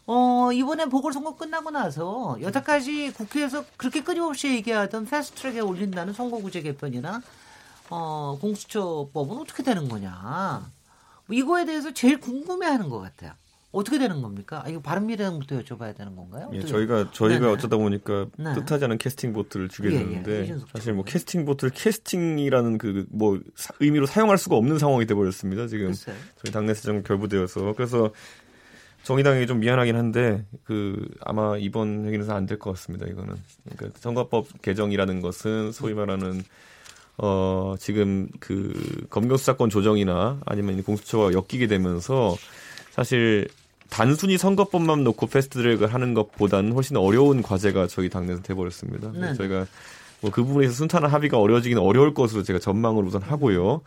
[0.05, 7.23] 어, 이번에 보궐선거 끝나고 나서 여태까지 국회에서 그렇게 끊임없이 얘기하던 패스트트랙에 올린다는 선거구제 개편이나
[7.89, 10.69] 어, 공수처법은 어떻게 되는 거냐.
[11.25, 13.33] 뭐 이거에 대해서 제일 궁금해하는 것 같아요.
[13.71, 14.61] 어떻게 되는 겁니까?
[14.65, 16.49] 아, 이거 바른미래당부터 여쭤봐야 되는 건가요?
[16.53, 17.51] 예, 저희가 저희가 네네.
[17.53, 18.53] 어쩌다 보니까 네.
[18.53, 19.97] 뜻하지 않은 캐스팅 보트를 주게 예, 예.
[19.99, 23.39] 됐는데 예, 사실 뭐 캐스팅 보트를 캐스팅이라는 그 뭐
[23.79, 25.67] 의미로 사용할 수가 없는 상황이 돼 버렸습니다.
[25.67, 26.15] 지금 글쎄요.
[26.43, 28.11] 저희 당내 사정 결부되어서 그래서
[29.03, 33.07] 정의당이 좀 미안하긴 한데 그 아마 이번 회기에서 안 될 것 같습니다.
[33.07, 33.35] 이거는
[33.77, 36.43] 그러니까 선거법 개정이라는 것은 소위 말하는
[37.17, 38.73] 어 지금 그
[39.09, 42.35] 검경 수사권 조정이나 아니면 공수처와 엮이게 되면서
[42.91, 43.47] 사실
[43.91, 49.11] 단순히 선거법만 놓고 패스트트랙을 하는 것보다는 훨씬 어려운 과제가 저희 당내에서 돼버렸습니다.
[49.13, 49.33] 네.
[49.35, 49.67] 저희가
[50.21, 53.81] 뭐 그 부분에서 순탄한 합의가 어려워지긴 어려울 것으로 제가 전망을 우선 하고요.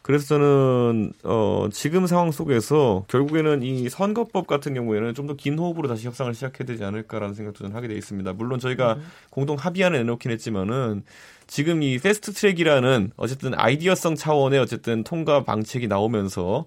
[0.00, 5.86] 그래서 저는 어 지금 상황 속에서 결국에는 이 선거법 같은 경우에는 좀 더 긴 호흡으로
[5.88, 8.32] 다시 협상을 시작해야 되지 않을까라는 생각도 저는 하게 돼 있습니다.
[8.32, 9.04] 물론 저희가 음.
[9.30, 11.04] 공동 합의안을 내놓긴 했지만은
[11.46, 16.64] 지금 이 패스트 트랙이라는 어쨌든 아이디어성 차원의 어쨌든 통과 방책이 나오면서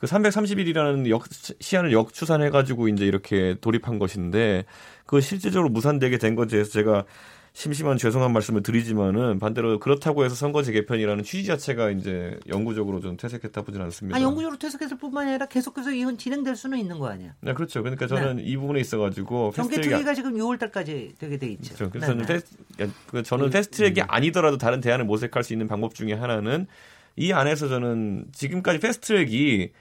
[0.00, 1.24] 그 330일이라는 역,
[1.60, 4.64] 시한을 역추산해가지고 이제 이렇게 돌입한 것인데
[5.04, 7.04] 그 실제적으로 무산되게 된 것에 대해서 제가
[7.52, 13.62] 심심한 죄송한 말씀을 드리지만은 반대로 그렇다고 해서 선거제 개편이라는 취지 자체가 이제 영구적으로 좀 퇴색했다
[13.62, 14.16] 보진 않습니다.
[14.16, 17.34] 아, 영구적으로 퇴색했을 뿐만 아니라 계속해서 이건 진행될 수는 있는 거 아니야?
[17.40, 17.82] 네, 그렇죠.
[17.82, 18.42] 그러니까 저는 네.
[18.44, 21.74] 이 부분에 있어가지고 투기가 지금 6월 달까지 되게 돼 있죠.
[21.74, 21.90] 그렇죠.
[21.90, 22.26] 그래서 네, 저는,
[22.76, 22.86] 네.
[22.86, 24.06] 패스, 저는 음, 패스트트랙이 음.
[24.08, 26.68] 아니더라도 다른 대안을 모색할 수 있는 방법 중에 하나는
[27.16, 29.72] 이 안에서 저는 지금까지 패스트트랙이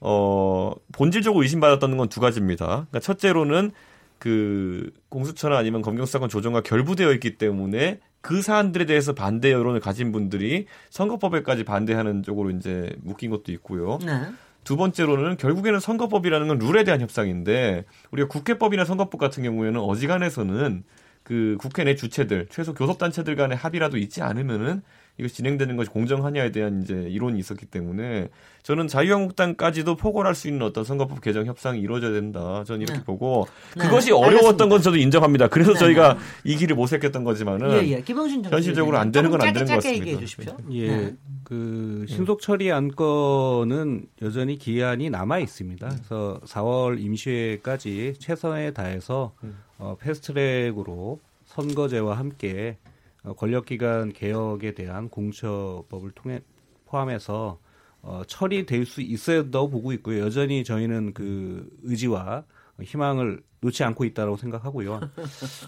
[0.00, 2.66] 어, 본질적으로 의심받았던 건두 가지입니다.
[2.66, 3.72] 그러니까 첫째로는
[4.18, 10.66] 그 공수처나 아니면 검경수사권 조정과 결부되어 있기 때문에 그 사안들에 대해서 반대 여론을 가진 분들이
[10.90, 13.98] 선거법에까지 반대하는 쪽으로 이제 묶인 것도 있고요.
[14.04, 14.22] 네.
[14.64, 20.82] 두 번째로는 결국에는 선거법이라는 건 룰에 대한 협상인데 우리가 국회법이나 선거법 같은 경우에는 어지간해서는
[21.22, 24.82] 그 국회 내 주체들 최소 교섭단체들 간의 합의라도 있지 않으면은
[25.18, 28.28] 이거 진행되는 것이 공정하냐에 대한 이제 이론이 있었기 때문에
[28.62, 32.62] 저는 자유한국당까지도 포괄할 수 있는 어떤 선거법 개정 협상이 이루어져야 된다.
[32.64, 33.04] 저는 이렇게 네.
[33.04, 33.82] 보고 네.
[33.84, 35.48] 그것이 어려웠던 건 저도 인정합니다.
[35.48, 35.78] 그래서 네.
[35.78, 36.20] 저희가 네.
[36.44, 38.04] 이 길을 모색했던 거지만은 예, 예.
[38.50, 40.56] 현실적으로 안 되는 건 안 되는 것 같습니다.
[40.72, 41.14] 예, 네.
[41.44, 45.88] 그 신속 처리 안건은 여전히 기한이 남아 있습니다.
[45.88, 49.56] 그래서 4월 임시회까지 최선에 다해서 음.
[49.78, 52.90] 어, 패스트트랙으로 선거제와 함께 어,
[53.36, 56.40] 권력기관 개혁에 대한 공처법을 통해
[56.86, 57.58] 포함해서
[58.02, 60.20] 어, 처리될 수 있어야 한다고 보고 있고요.
[60.20, 62.44] 여전히 저희는 그 의지와
[62.80, 65.00] 희망을 놓지 않고 있다고 생각하고요.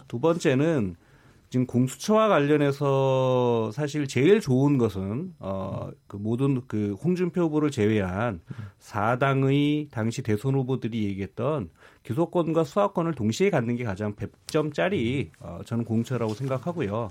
[0.08, 0.94] 두 번째는
[1.50, 8.40] 지금 공수처와 관련해서 사실 제일 좋은 것은 어 그 모든 그 홍준표 후보를 제외한
[8.80, 11.70] 사당의 당시 대선 후보들이 얘기했던
[12.02, 17.10] 기소권과 수사권을 동시에 갖는 게 가장 100점짜리 어 저는 공처라고 생각하고요.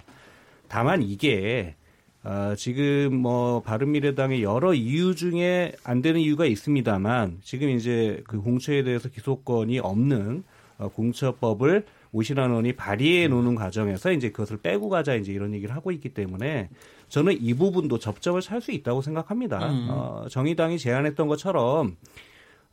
[0.70, 1.76] 다만 이게
[2.24, 8.84] 어, 지금 뭐 바른미래당의 여러 이유 중에 안 되는 이유가 있습니다만 지금 이제 그 공처에
[8.84, 10.44] 대해서 기소권이 없는
[10.78, 15.92] 어, 공처법을 오신환 의원이 발의해 놓는 과정에서 이제 그것을 빼고 가자 이제 이런 얘기를 하고
[15.92, 16.70] 있기 때문에
[17.08, 19.70] 저는 이 부분도 접점을 찰수 있다고 생각합니다.
[19.70, 19.88] 음.
[19.90, 21.96] 어, 정의당이 제안했던 것처럼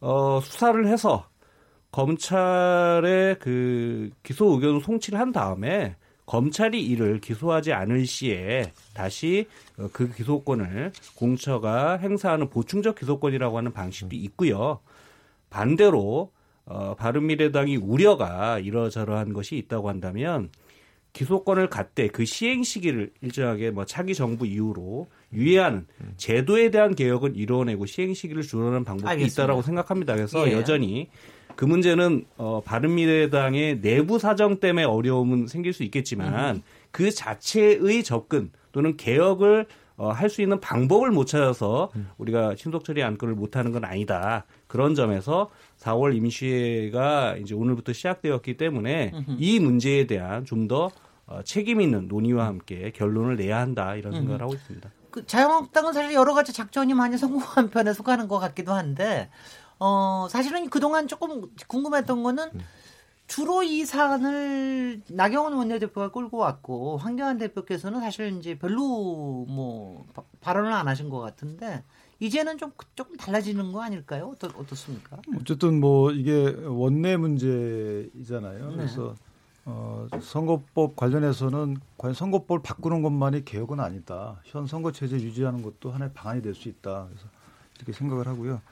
[0.00, 1.26] 어, 수사를 해서
[1.92, 9.46] 검찰의 그 기소 의견을 송치를 한 다음에 검찰이 이를 기소하지 않을 시에 다시
[9.78, 14.80] 어, 그 기소권을 공처가 행사하는 보충적 기소권이라고 하는 방식도 있고요.
[15.50, 16.32] 반대로
[16.64, 20.50] 어, 바른미래당이 우려가 이러저러한 것이 있다고 한다면
[21.12, 25.86] 기소권을 갖되 그 시행 시기를 일정하게 뭐 차기 정부 이후로 유예하는
[26.18, 29.42] 제도에 대한 개혁은 이뤄내고 시행 시기를 줄여는 방법이 알겠습니다.
[29.42, 30.14] 있다라고 생각합니다.
[30.14, 30.52] 그래서 예.
[30.52, 31.08] 여전히
[31.56, 36.62] 그 문제는 어 바른미래당의 내부 사정 때문에 어려움은 생길 수 있겠지만 음.
[36.90, 39.66] 그 자체의 접근 또는 개혁을
[39.96, 42.10] 어, 할 수 있는 방법을 못 찾아서 음.
[42.18, 44.44] 우리가 신속 처리 안건을 못 하는 건 아니다.
[44.66, 49.36] 그런 점에서 4월 임시회가 이제 오늘부터 시작되었기 때문에 음흠.
[49.38, 50.90] 이 문제에 대한 좀더
[51.26, 54.42] 어, 책임 있는 논의와 함께 결론을 내야 한다 이런 생각을 음.
[54.42, 54.90] 하고 있습니다.
[55.10, 59.30] 그 자유한국당은 사실 여러 가지 작전이 많이 성공한 편에 속하는 것 같기도 한데
[59.78, 62.50] 어 사실은 그동안 조금 궁금했던 거는
[63.26, 70.06] 주로 이 사안을 나경원 원내대표가 끌고 왔고 황교안 대표께서는 사실 이제 별로 뭐
[70.40, 71.82] 발언을 안 하신 것 같은데
[72.20, 74.28] 이제는 좀 조금 달라지는 거 아닐까요?
[74.32, 75.18] 어떻, 어떻습니까?
[75.40, 78.70] 어쨌든 뭐 이게 원내 문제이잖아요.
[78.70, 78.76] 네.
[78.76, 79.14] 그래서
[79.64, 84.40] 어, 선거법 관련해서는 과연 선거법을 바꾸는 것만이 개혁은 아니다.
[84.44, 87.06] 현 선거 체제 유지하는 것도 하나의 방안이 될 수 있다.
[87.08, 87.26] 그래서
[87.76, 88.62] 이렇게 생각을 하고요.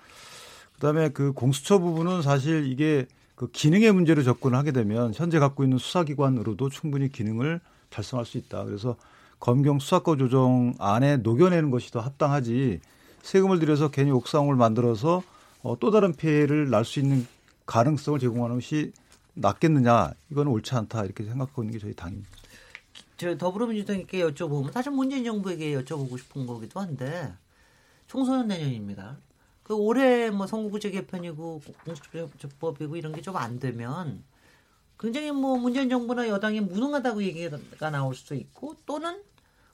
[0.84, 5.78] 그다음에 그 공수처 부분은 사실 이게 그 기능의 문제로 접근을 하게 되면 현재 갖고 있는
[5.78, 8.64] 수사기관으로도 충분히 기능을 달성할 수 있다.
[8.64, 8.96] 그래서
[9.40, 12.80] 검경 수사권 조정 안에 녹여내는 것이 더 합당하지
[13.22, 15.22] 세금을 들여서 괜히 옥상을 만들어서
[15.62, 17.26] 어, 또 다른 피해를 날 수 있는
[17.64, 18.92] 가능성을 제공하는 것이
[19.32, 22.28] 낫겠느냐 이거는 옳지 않다 이렇게 생각하고 있는 게 저희 당입니다.
[23.16, 27.32] 저 더불어민주당에게 여쭤보면 사실 문재인 정부에게 여쭤보고 싶은 거기도 한데
[28.08, 29.16] 총선은 내년입니다.
[29.64, 34.22] 그 올해 뭐 선거구제 개편이고 공수처법이고 이런 게 좀 안 되면
[35.00, 39.22] 굉장히 뭐 문재인 정부나 여당이 무능하다고 얘기가 나올 수도 있고 또는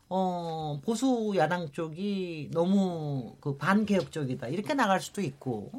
[0.09, 4.49] 어 보수 야당 쪽이 너무 그 반개혁적이다.
[4.49, 5.71] 이렇게 나갈 수도 있고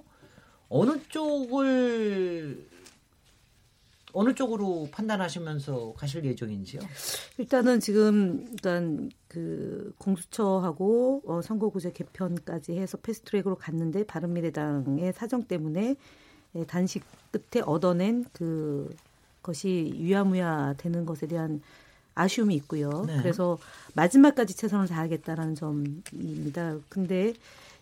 [0.69, 2.69] 어느 쪽을
[4.13, 6.81] 어느 쪽으로 판단하시면서 가실 예정인지요?
[7.37, 15.95] 일단은 지금 일단 그 공수처하고 어, 선거구제 개편까지 해서 패스트트랙으로 갔는데 바른미래당의 사정 때문에
[16.55, 18.93] 예, 단식 끝에 얻어낸 그
[19.41, 21.61] 것이 유야무야 되는 것에 대한
[22.13, 23.05] 아쉬움이 있고요.
[23.07, 23.17] 네.
[23.17, 23.57] 그래서
[23.93, 26.77] 마지막까지 최선을 다하겠다라는 점입니다.
[26.89, 27.33] 근데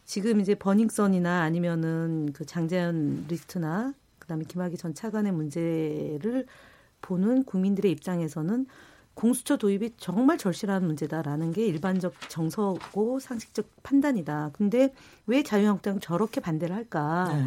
[0.06, 3.94] 지금 이제 버닝썬이나 아니면은 그 장자연 리스트나
[4.30, 6.46] 그다음에 김학의 전 차관의 문제를
[7.02, 8.68] 보는 국민들의 입장에서는
[9.16, 14.52] 공수처 도입이 정말 절실한 문제다라는 게 일반적 정서고 상식적 판단이다.
[14.54, 14.94] 근데
[15.26, 17.28] 왜 자유한국당 저렇게 반대를 할까?
[17.34, 17.46] 네.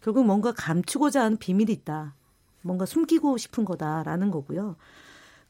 [0.00, 2.14] 결국 뭔가 감추고자 하는 비밀이 있다.
[2.62, 4.76] 뭔가 숨기고 싶은 거다라는 거고요.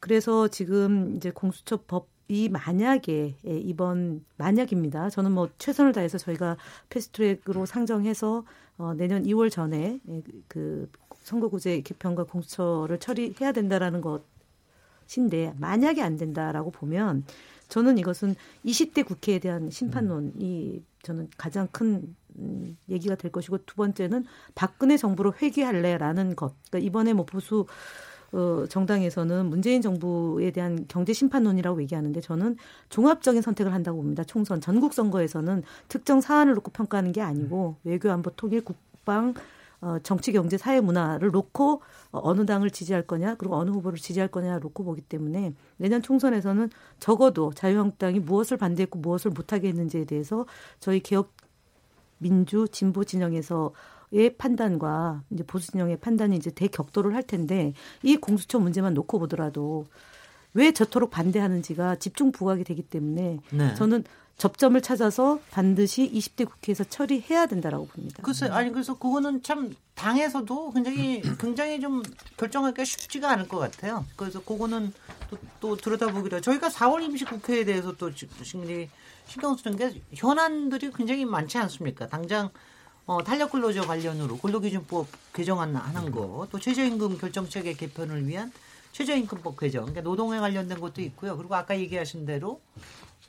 [0.00, 5.10] 그래서 지금 이제 공수처 법 이 만약에 예, 이번 만약입니다.
[5.10, 6.56] 저는 뭐 최선을 다해서 저희가
[6.88, 8.44] 패스트트랙으로 상정해서
[8.78, 10.88] 어, 내년 2월 전에 예, 그
[11.24, 14.00] 선거구제 개편과 공수처를 처리해야 된다라는
[15.06, 17.24] 것인데 만약에 안 된다라고 보면
[17.68, 24.24] 저는 이것은 20대 국회에 대한 심판론이 저는 가장 큰 음, 얘기가 될 것이고 두 번째는
[24.54, 26.54] 박근혜 정부로 회귀할래라는 것.
[26.70, 27.66] 그러니까 이번에 뭐 보수
[28.32, 32.56] 어, 정당에서는 문재인 정부에 대한 경제 심판론이라고 얘기하는데 저는
[32.88, 34.24] 종합적인 선택을 한다고 봅니다.
[34.24, 39.34] 총선 전국 선거에서는 특정 사안을 놓고 평가하는 게 아니고 외교 안보 통일 국방
[39.82, 41.80] 어, 정치, 경제, 사회 문화를 놓고
[42.12, 46.68] 어, 어느 당을 지지할 거냐, 그리고 어느 후보를 지지할 거냐 놓고 보기 때문에 내년 총선에서는
[46.98, 50.44] 적어도 자유한국당이 무엇을 반대했고 무엇을 못하게 했는지에 대해서
[50.80, 51.32] 저희 개혁
[52.18, 53.72] 민주 진보 진영에서
[54.12, 59.86] 의 판단과 이제 보수 진영의 판단이 이제 대격돌을 할 텐데 이 공수처 문제만 놓고 보더라도
[60.52, 63.74] 왜 저토록 반대하는지가 집중 부각이 되기 때문에 네.
[63.74, 64.02] 저는
[64.36, 68.22] 접점을 찾아서 반드시 20대 국회에서 처리해야 된다라고 봅니다.
[68.22, 72.02] 글쎄, 아니 그래서 그거는 참 당에서도 굉장히 굉장히 좀
[72.38, 74.06] 결정하기가 쉽지가 않을 것 같아요.
[74.16, 74.94] 그래서 그거는
[75.28, 78.10] 또, 또 들여다보기로 저희가 4월 임시 국회에 대해서 또
[78.42, 78.88] 신경
[79.26, 82.08] 신경 쓰는 게 현안들이 굉장히 많지 않습니까?
[82.08, 82.48] 당장
[83.10, 88.52] 어, 탄력 근로자 관련으로 근로기준법 개정안 하는 거, 또 최저임금 결정체계 개편을 위한
[88.92, 91.36] 최저임금법 개정, 그러니까 노동에 관련된 것도 있고요.
[91.36, 92.60] 그리고 아까 얘기하신 대로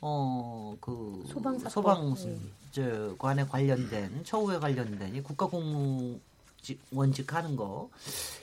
[0.00, 1.24] 어그
[1.68, 2.14] 소방
[2.70, 6.20] 저관에 관련된 처우에 관련된 이 국가 공무
[6.92, 7.90] 원칙 하는 거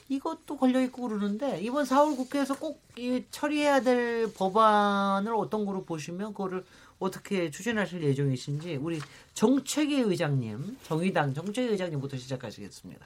[0.10, 6.34] 이것도 걸려 있고 그러는데 이번 4월 국회에서 꼭 이 처리해야 될 법안을 어떤 거로 보시면
[6.34, 6.66] 그거를
[7.00, 9.00] 어떻게 추진하실 예정이신지 우리
[9.34, 13.06] 정책위 의장님, 정의당 정책위 의장님부터 시작하시겠습니다.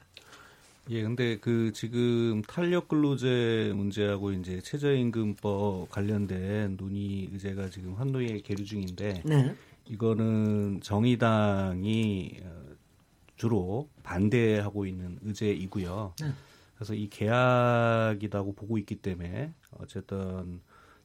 [0.90, 8.66] 예, 근데 그 지금 탄력 근로제 문제하고 이제 최저임금법 관련된 논의 의제가 지금 환노위에 계류
[8.66, 9.56] 중인데 네.
[9.86, 12.64] 이거는 정의당이 어,
[13.38, 16.16] 주로 반대하고 있는 의제이고요.
[16.20, 16.32] 네.
[16.76, 20.60] 그래서 이 계약이라고 보고 있기 때문에 어쨌든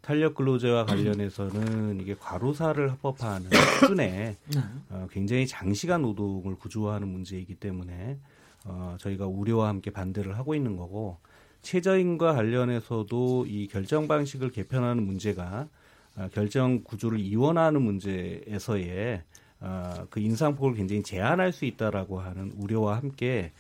[0.09, 4.61] 탄력 근로제와 관련해서는 이게 과로사를 합법화하는 수준의 네.
[4.89, 8.17] 어, 굉장히 장시간 노동을 구조화하는 문제이기 때문에
[8.65, 11.19] 어, 저희가 우려와 함께 반대를 하고 있는 거고
[11.61, 15.69] 최저임과 관련해서도 이 결정 방식을 개편하는 문제가
[16.17, 19.23] 어, 결정 구조를 이원화하는 문제에서의
[19.61, 23.53] 어, 그 인상폭을 굉장히 제한할 수 있다라고 하는 우려와 함께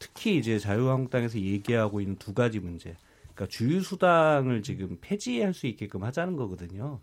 [0.00, 2.96] 특히 이제 자유한국당에서 얘기하고 있는 두 가지 문제
[3.34, 7.00] 그러니까 주유수당을 지금 폐지할 수 있게끔 하자는 거거든요.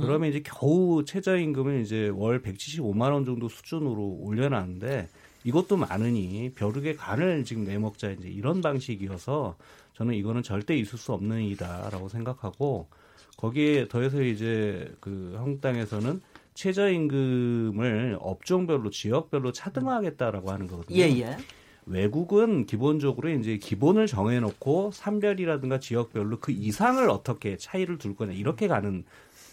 [0.00, 5.08] 그러면 이제 겨우 최저임금을 이제 월 175만 원 정도 수준으로 올려놨는데
[5.44, 9.56] 이것도 많으니 벼룩의 간을 지금 내먹자 이제 이런 방식이어서
[9.94, 12.88] 저는 이거는 절대 있을 수 없는 일이다라고 생각하고
[13.36, 16.20] 거기에 더해서 이제 그 한국당에서는
[16.54, 20.98] 최저임금을 업종별로 지역별로 차등하겠다라고 하는 거거든요.
[20.98, 21.36] 예, 예.
[21.86, 29.04] 외국은 기본적으로 이제 기본을 정해놓고 산별이라든가 지역별로 그 이상을 어떻게 차이를 둘 거냐 이렇게 가는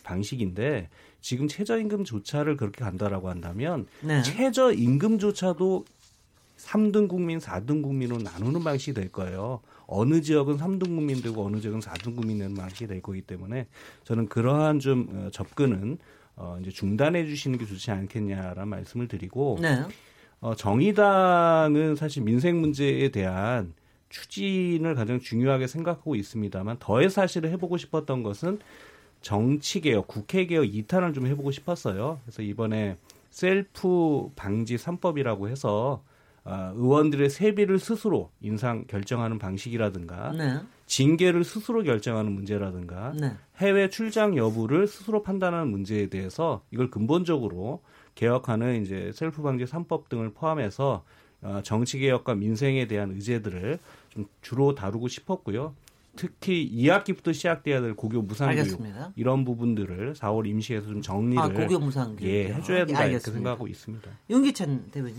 [0.04, 0.90] 방식인데
[1.22, 4.22] 지금 최저임금조차를 그렇게 간다라고 한다면 네.
[4.22, 5.86] 최저임금조차도
[6.58, 9.62] 3등 국민, 4등 국민으로 나누는 방식이 될 거예요.
[9.88, 13.68] 어느 지역은 3등 국민 되고 어느 지역은 4등 국민 되는 방식이 될 거기 때문에
[14.04, 15.98] 저는 그러한 좀 어, 접근은
[16.36, 19.84] 어 이제 중단해 주시는 게 좋지 않겠냐라는 말씀을 드리고 네.
[20.42, 23.74] 어, 정의당은 사실 민생 문제에 대한
[24.10, 28.60] 추진을 가장 중요하게 생각하고 있습니다만 더해 사실을 해보고 싶었던 것은
[29.22, 32.20] 정치 개혁, 국회 개혁 2탄을 좀 해보고 싶었어요.
[32.24, 32.96] 그래서 이번에
[33.30, 36.04] 셀프 방지 3법이라고 해서
[36.46, 40.60] 어, 의원들의 세비를 스스로 인상 결정하는 방식이라든가 네.
[40.88, 43.34] 징계를 스스로 결정하는 문제라든가 네.
[43.58, 47.82] 해외 출장 여부를 스스로 판단하는 문제에 대해서 이걸 근본적으로
[48.20, 51.04] 개혁하는 이제 셀프 방지 3법 등을 포함해서
[51.42, 53.80] 어, 정치 개혁과 민생에 대한 의제들을
[54.10, 55.74] 좀 주로 다루고 싶었고요.
[56.18, 58.82] 특히 2학기부터 시작돼야 될 고교 무상교육.
[59.16, 62.30] 이런 부분들을 4월 임시에서 좀 정리를 아, 고교 무상 교육.
[62.30, 63.32] 예, 해줘야 된다 이렇게.
[63.32, 64.12] 생각하고 있습니다.
[64.30, 65.18] 윤기찬 대변인.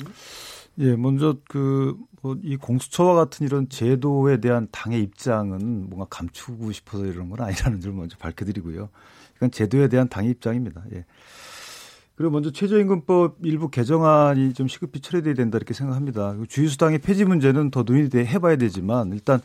[0.81, 7.41] 예, 먼저 그뭐이 공수처와 같은 이런 제도에 대한 당의 입장은 뭔가 감추고 싶어서 이런 건
[7.41, 8.91] 아니라는 줄 먼저 밝혀드리고요.
[9.37, 10.85] 이건 제도에 대한 당의 입장입니다.
[10.93, 11.07] 예.
[12.21, 16.33] 그리고 먼저 최저임금법 일부 개정안이 좀 시급히 처리돼야 된다 이렇게 생각합니다.
[16.33, 19.41] 그리고 주유수당의 폐지 문제는 더 논의 해봐야 되지만 일단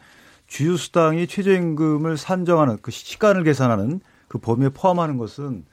[0.47, 5.63] 주유수당이 최저임금을 산정하는 그 시간을 계산하는 그 범위에 포함하는 것은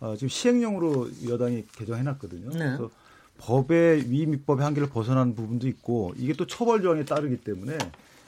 [0.00, 2.48] 어, 지금 시행령으로 여당이 개정해놨거든요.
[2.52, 2.58] 네.
[2.58, 2.90] 그래서
[3.36, 7.76] 법의 위임 입법의 한계를 벗어난 부분도 있고 이게 또 처벌 조항에 따르기 때문에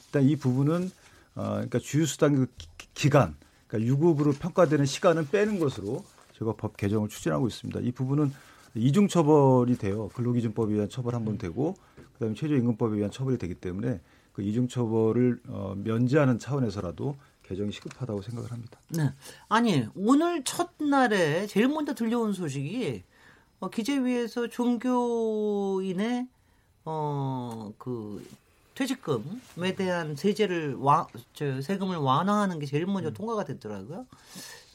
[0.05, 0.91] 일단 이 부분은
[1.35, 3.37] 어, 그러니까 주유수당 그 기- 기간,
[3.69, 6.05] 그러니까 유급으로 평가되는 시간은 빼는 것으로
[6.39, 7.81] 제가 법 개정을 추진하고 있습니다.
[7.81, 8.33] 이 부분은
[8.75, 10.09] 이중 처벌이 돼요.
[10.15, 11.75] 근로기준법에 의한 처벌 한 번 되고
[12.15, 14.01] 그다음에 최저임금법에 의한 처벌이 되기 때문에
[14.33, 18.79] 그 이중 처벌을 어, 면제하는 차원에서라도 개정이 시급하다고 생각을 합니다.
[18.91, 19.11] 네.
[19.49, 23.03] 아니, 오늘 첫날에 제일 먼저 들려온 소식이
[23.61, 26.29] 어, 기재위에서 종교인의
[26.85, 28.25] 어, 그
[28.75, 34.07] 퇴직금에 대한 세제를 와, 저, 세금을 완화하는 게 제일 먼저 통과가 됐더라고요.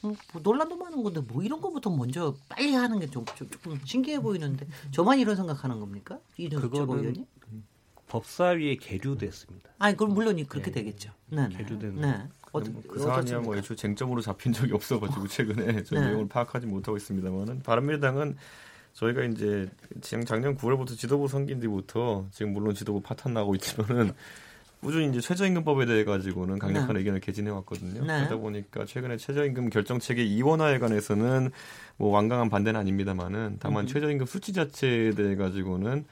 [0.04, 4.20] 음, 뭐 논란도 많은 건데 뭐 이런 거부터 먼저 빨리 하는 게 좀 조금 신기해
[4.20, 6.18] 보이는데 저만 이런 생각하는 겁니까?
[6.36, 7.24] 이준석 의원이?
[8.08, 9.70] 법사위에 계류됐습니다.
[9.78, 10.72] 아니, 그럼 물론 그렇게 네.
[10.72, 11.10] 되겠죠.
[11.30, 11.48] 네.
[11.48, 11.56] 네.
[11.56, 12.22] 계류된 네.
[12.42, 13.56] 그, 어떻- 그 사안이야 뭐?
[13.56, 16.06] 애초 쟁점으로 잡힌 적이 없어가지고 최근에 저 네.
[16.06, 18.36] 내용을 파악하지 못하고 있습니다만은 바른미래당은
[18.92, 19.68] 저희가 이제
[20.02, 24.12] 지금 작년 9월부터 지도부 성긴 뒤부터 지금 물론 지도부 파탄 나고 있지만은
[24.84, 26.98] 꾸준히 이제 최저임금법에 대해 가지고는 강력한 네.
[27.00, 28.04] 의견을 개진해 왔거든요.
[28.04, 28.18] 네.
[28.18, 31.50] 그러다 보니까 최근에 최저임금 결정 체계 이원화에 관해서는
[31.96, 33.86] 뭐 완강한 반대는 아닙니다만은 다만 음.
[33.86, 36.04] 최저임금 수치 자체에 대해 가지고는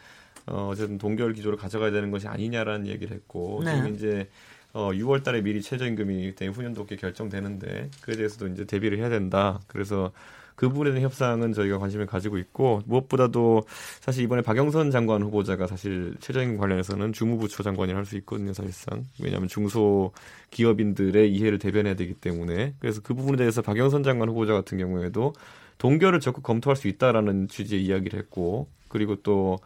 [0.47, 3.77] 어, 어쨌든 동결 기조를 가져가야 되는 것이 아니냐라는 얘기를 했고 네.
[3.77, 4.29] 지금 이제
[4.73, 9.61] 어, 6월 달에 미리 최저임금이 내후년도께 결정되는데 그에 대해서도 이제 대비를 해야 된다.
[9.67, 10.13] 그래서
[10.55, 13.65] 그 부분에 대한 협상은 저희가 관심을 가지고 있고 무엇보다도
[14.01, 19.05] 사실 이번에 박영선 장관 후보자가 사실 최저임금 관련해서는 주무부처 장관이 할 수 있거든요, 사실상.
[19.23, 20.13] 왜냐하면 중소
[20.51, 25.33] 기업인들의 이해를 대변해야 되기 때문에 그래서 그 부분에 대해서 박영선 장관 후보자 같은 경우에도
[25.79, 29.59] 동결을 적극 검토할 수 있다라는 취지의 이야기를 했고 그리고 또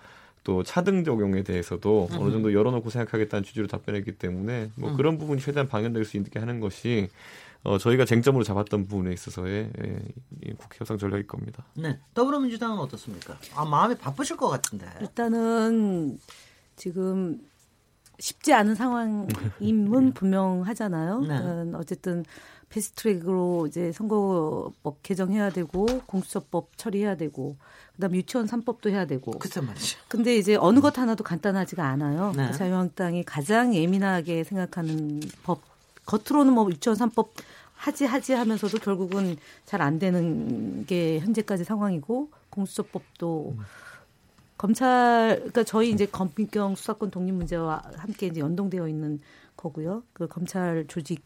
[0.47, 4.97] 또 차등 적용에 대해서도 어느 정도 열어놓고 생각하겠다는 취지로 답변했기 때문에 뭐 음.
[4.97, 7.09] 그런 부분이 최대한 방연될 수 있게 하는 것이
[7.65, 9.99] 어, 저희가 쟁점으로 잡았던 부분에 있어서의 예,
[10.45, 11.65] 이 국회 협상 전략일 겁니다.
[11.75, 11.99] 네.
[12.15, 13.37] 더불어민주당은 어떻습니까?
[13.57, 14.87] 아, 마음이 바쁘실 것 같은데.
[15.01, 16.21] 일단은
[16.77, 17.41] 지금
[18.21, 21.21] 쉽지 않은 상황임은 분명하잖아요.
[21.23, 21.27] 네.
[21.27, 22.25] 그러니까 어쨌든
[22.69, 27.57] 패스트트랙으로 이제 선거법 개정해야 되고 공수처법 처리해야 되고
[27.95, 29.33] 그다음 유치원 3법도 해야 되고.
[29.33, 29.99] 글쎄 말이죠.
[30.09, 32.33] 근데 이제 어느 것 하나도 간단하지가 않아요.
[32.37, 32.53] 네.
[32.53, 35.63] 자유한국당이 가장 예민하게 생각하는 법
[36.05, 37.29] 겉으로는 뭐 유치원 3법
[37.75, 43.55] 하지 하지 하면서도 결국은 잘 안 되는 게 현재까지 상황이고 공수처법도
[44.57, 49.21] 검찰 그러니까 저희 이제 검경 수사권 독립 문제와 함께 이제 연동되어 있는
[49.57, 50.03] 거고요.
[50.13, 51.23] 그 검찰 조직의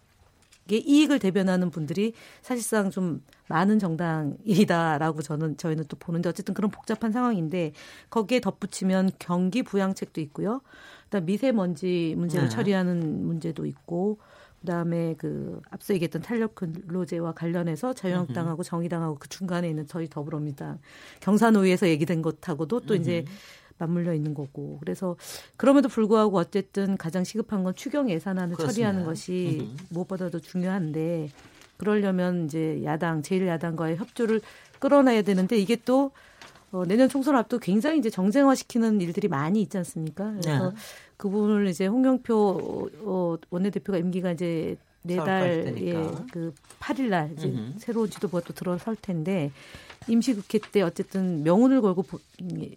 [0.78, 2.12] 이익을 대변하는 분들이
[2.42, 7.72] 사실상 좀 많은 정당이다라고 저는 저희는 또 보는데 어쨌든 그런 복잡한 상황인데
[8.10, 10.60] 거기에 덧붙이면 경기 부양책도 있고요.
[11.04, 12.54] 그다음 미세먼지 문제를 네.
[12.54, 14.18] 처리하는 문제도 있고
[14.60, 20.78] 그다음에 그 앞서 얘기했던 탄력 근로제와 관련해서 자유한국당하고 정의당하고 그 중간에 있는 저희 더불어민주당
[21.20, 23.24] 경사노위에서 얘기된 것하고도 또 이제
[23.80, 25.16] 맞물려 있는 거고 그래서
[25.56, 28.72] 그럼에도 불구하고 어쨌든 가장 시급한 건 추경 예산안을 그렇습니다.
[28.72, 31.30] 처리하는 것이 무엇보다도 중요한데
[31.76, 34.40] 그러려면 이제 야당 제일 야당과의 협조를
[34.78, 36.12] 끌어내야 되는데 이게 또
[36.72, 40.30] 어, 내년 총선 앞도 굉장히 이제 정쟁화시키는 일들이 많이 있지 않습니까?
[40.30, 40.76] 그래서 네.
[41.16, 44.76] 그 부분을 이제 홍영표 어, 원내대표가 임기가 이제
[45.06, 46.00] 서울까지 네달 되니까.
[46.00, 47.78] 예, 그 8일 날 이제 음흠.
[47.78, 49.50] 새로운 지도부가 또 들어설 텐데
[50.11, 52.20] 임시국회 때 어쨌든 명운을 걸고 보-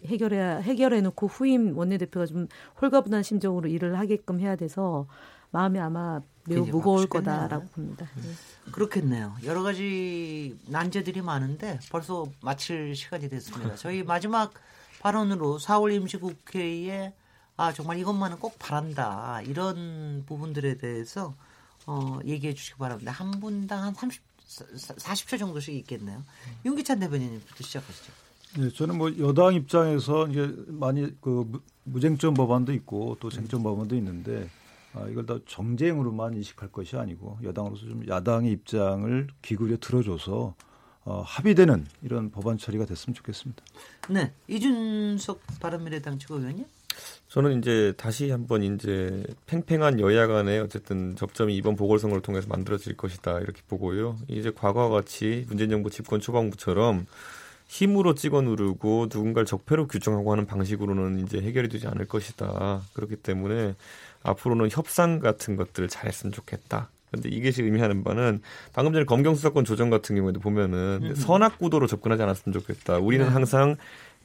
[0.06, 2.48] 해결해 해결해 놓고 후임 원내대표가 좀
[2.80, 5.06] 홀가분한 심정으로 일을 하게끔 해야 돼서
[5.50, 7.06] 마음이 아마 매우 무거울.
[7.06, 8.06] 거다라고 봅니다.
[8.18, 8.70] 예.
[8.72, 9.34] 그렇겠네요.
[9.44, 13.74] 여러 가지 난제들이 많은데 벌써 마칠 시간이 됐습니다.
[13.76, 14.52] 저희 마지막
[15.00, 17.14] 발언으로 4월 임시국회에
[17.56, 21.34] 아 정말 이것만은 꼭 바란다 이런 부분들에 대해서
[21.86, 23.12] 어, 얘기해 주시기 바랍니다.
[23.12, 24.22] 한 분당 한 30,
[24.62, 26.24] 40초 정도씩 있겠네요.
[26.64, 28.12] 윤기찬 대변인님부터 시작하시죠.
[28.58, 33.96] 네, 저는 뭐 여당 입장에서 이게 많이 그 무- 무쟁점 법안도 있고 또 쟁점 법안도
[33.96, 34.48] 있는데
[34.92, 40.54] 아, 이걸 다 정쟁으로만 인식할 것이 아니고 여당으로서 좀 야당의 입장을 기울여 들어줘서
[41.06, 43.62] 어, 합의되는 이런 법안 처리가 됐으면 좋겠습니다.
[44.08, 46.64] 네, 이준석 바른미래당 최고위원님.
[47.28, 53.40] 저는 이제 다시 한번 이제 팽팽한 여야 간의 어쨌든 접점이 이번 보궐선거를 통해서 만들어질 것이다
[53.40, 54.16] 이렇게 보고요.
[54.28, 57.06] 이제 과거와 같이 문재인 정부 집권 초반부처럼
[57.66, 62.82] 힘으로 찍어 누르고 누군가를 적폐로 규정하고 하는 방식으로는 이제 해결이 되지 않을 것이다.
[62.92, 63.74] 그렇기 때문에
[64.22, 66.90] 앞으로는 협상 같은 것들을 잘했으면 좋겠다.
[67.10, 68.42] 근데 이것이 의미하는 바는
[68.72, 72.98] 방금 전에 검경 수사권 조정 같은 경우에도 보면은 선악 구도로 접근하지 않았으면 좋겠다.
[72.98, 73.76] 우리는 항상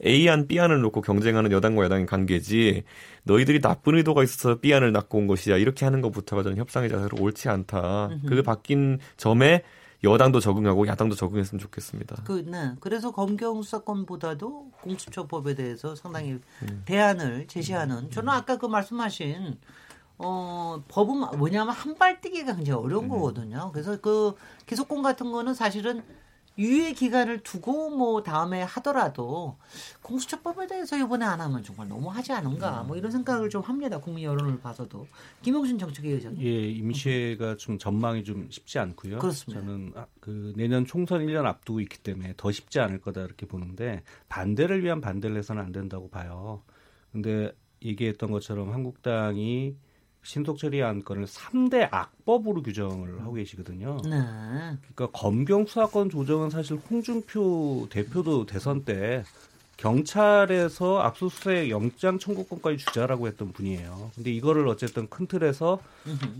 [0.04, 2.84] A안, B안을 놓고 경쟁하는 여당과 야당의 관계지
[3.24, 7.48] 너희들이 나쁜 의도가 있어서 B안을 낳고 온 것이야 이렇게 하는 것부터가 저는 협상의 자세로 옳지
[7.48, 8.10] 않다.
[8.26, 9.62] 그게 바뀐 점에
[10.02, 12.22] 여당도 적응하고 야당도 적응했으면 좋겠습니다.
[12.24, 12.72] 그, 네.
[12.80, 16.38] 그래서 검경 수사권보다도 공수처법에 대해서 상당히
[16.86, 19.58] 대안을 제시하는 저는 아까 그 말씀하신
[20.16, 23.70] 어 법은 뭐냐면 한 발 뛰기가 굉장히 어려운 거거든요.
[23.72, 24.34] 그래서 그
[24.66, 26.02] 기소권 같은 거는 사실은
[26.60, 29.56] 유예 기간을 두고 뭐 다음에 하더라도
[30.02, 33.98] 공수처법에 대해서 이번에 안 하면 정말 너무 하지 않은가 뭐 이런 생각을 좀 합니다.
[33.98, 35.06] 국민 여론을 봐서도
[35.40, 36.46] 김용신 정책위 의장님.
[36.46, 39.18] 예, 임시회가 좀 전망이 좀 쉽지 않고요.
[39.20, 39.64] 그렇습니다.
[39.64, 44.02] 저는 아, 그 내년 총선 1년 앞두고 있기 때문에 더 쉽지 않을 거다 이렇게 보는데
[44.28, 46.62] 반대를 위한 반대를 해서는 안 된다고 봐요.
[47.10, 47.52] 근데
[47.82, 49.76] 얘기했던 것처럼 한국당이
[50.22, 53.98] 신속 처리 안건을 3대 악법으로 규정을 하고 계시거든요.
[54.04, 54.10] 네.
[54.10, 59.24] 그러니까 검경 수사권 조정은 사실 홍준표 대표도 대선 때
[59.78, 64.10] 경찰에서 압수수색 영장 청구권까지 주자라고 했던 분이에요.
[64.14, 65.80] 근데 이거를 어쨌든 큰 틀에서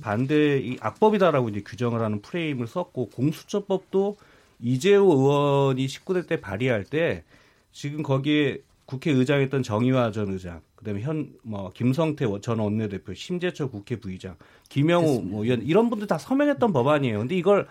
[0.02, 4.18] 반대 이 악법이다라고 이제 규정을 하는 프레임을 썼고 공수처법도
[4.60, 7.24] 이재호 의원이 19대 때 발의할 때
[7.72, 8.58] 지금 거기에
[8.90, 14.36] 국회의장했던 정의화 전 의장, 그다음에 현 뭐 김성태 전 원내대표, 심재철 국회 부의장,
[14.68, 17.18] 김영우 뭐 의원 이런 분들 다 서명했던 법안이에요.
[17.20, 17.66] 근데 이걸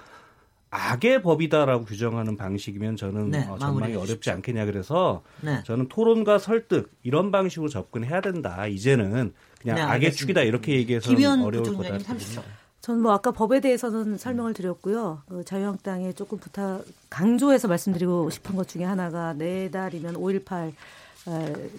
[0.71, 4.29] 악의 법이다라고 규정하는 방식이면 저는 네, 어, 전망이 어렵지.
[4.29, 5.63] 않겠냐 그래서 네.
[5.65, 8.67] 저는 토론과 설득 이런 방식으로 접근해야 된다.
[8.67, 10.11] 이제는 그냥 네, 악의.
[10.13, 11.89] 축이다 이렇게 얘기해서 어려울 거다.
[11.89, 12.41] 이렇게 30초.
[12.81, 15.23] 저는 뭐 아까 법에 대해서는 설명을 드렸고요.
[15.27, 20.71] 그 자유한국당에 조금 부탁 강조해서 말씀드리고 싶은 것 중에 하나가 내달이면 5.18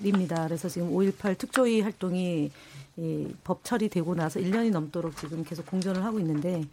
[0.02, 0.44] 입니다.
[0.46, 2.50] 그래서 지금 5.18 특조위 활동이
[2.96, 6.64] 이법 처리되고 나서 1년이 넘도록 지금 계속 공전을 하고 있는데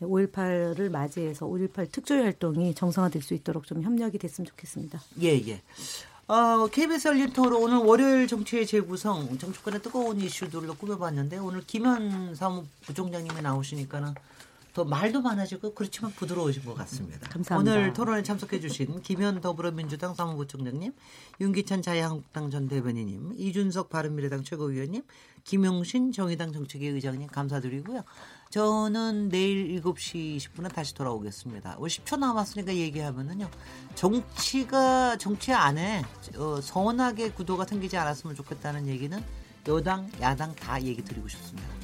[0.00, 5.00] 5.18을 맞이해서 5.18 특조위 활동이 정상화될 수 있도록 좀 협력이 됐으면 좋겠습니다.
[5.22, 5.60] 예, 예.
[6.26, 13.42] 어, KBS 열린 토론 오늘 월요일 정치의 재구성 정치권의 뜨거운 이슈들로 꾸며봤는데 오늘 김현 사무부총장님이
[13.42, 14.14] 나오시니까는
[14.74, 17.28] 더 말도 많아지고 그렇지만 부드러우신 것 같습니다.
[17.28, 17.76] 감사합니다.
[17.76, 20.92] 오늘 토론에 참석해주신 김현 더불어민주당 사무부총장님,
[21.40, 25.02] 윤기찬 자유한국당 전 대변인님, 이준석 바른미래당 최고위원님,
[25.44, 28.02] 김용신 정의당 정책위 의장님 감사드리고요.
[28.50, 31.78] 저는 내일 7시 20분에 다시 돌아오겠습니다.
[31.78, 33.48] 10초 남았으니까 얘기하면은요.
[33.94, 36.02] 정치가 정치 안에
[36.36, 39.22] 어, 선하게 구도가 생기지 않았으면 좋겠다는 얘기는
[39.68, 41.83] 여당, 야당 다 얘기 드리고 싶습니다.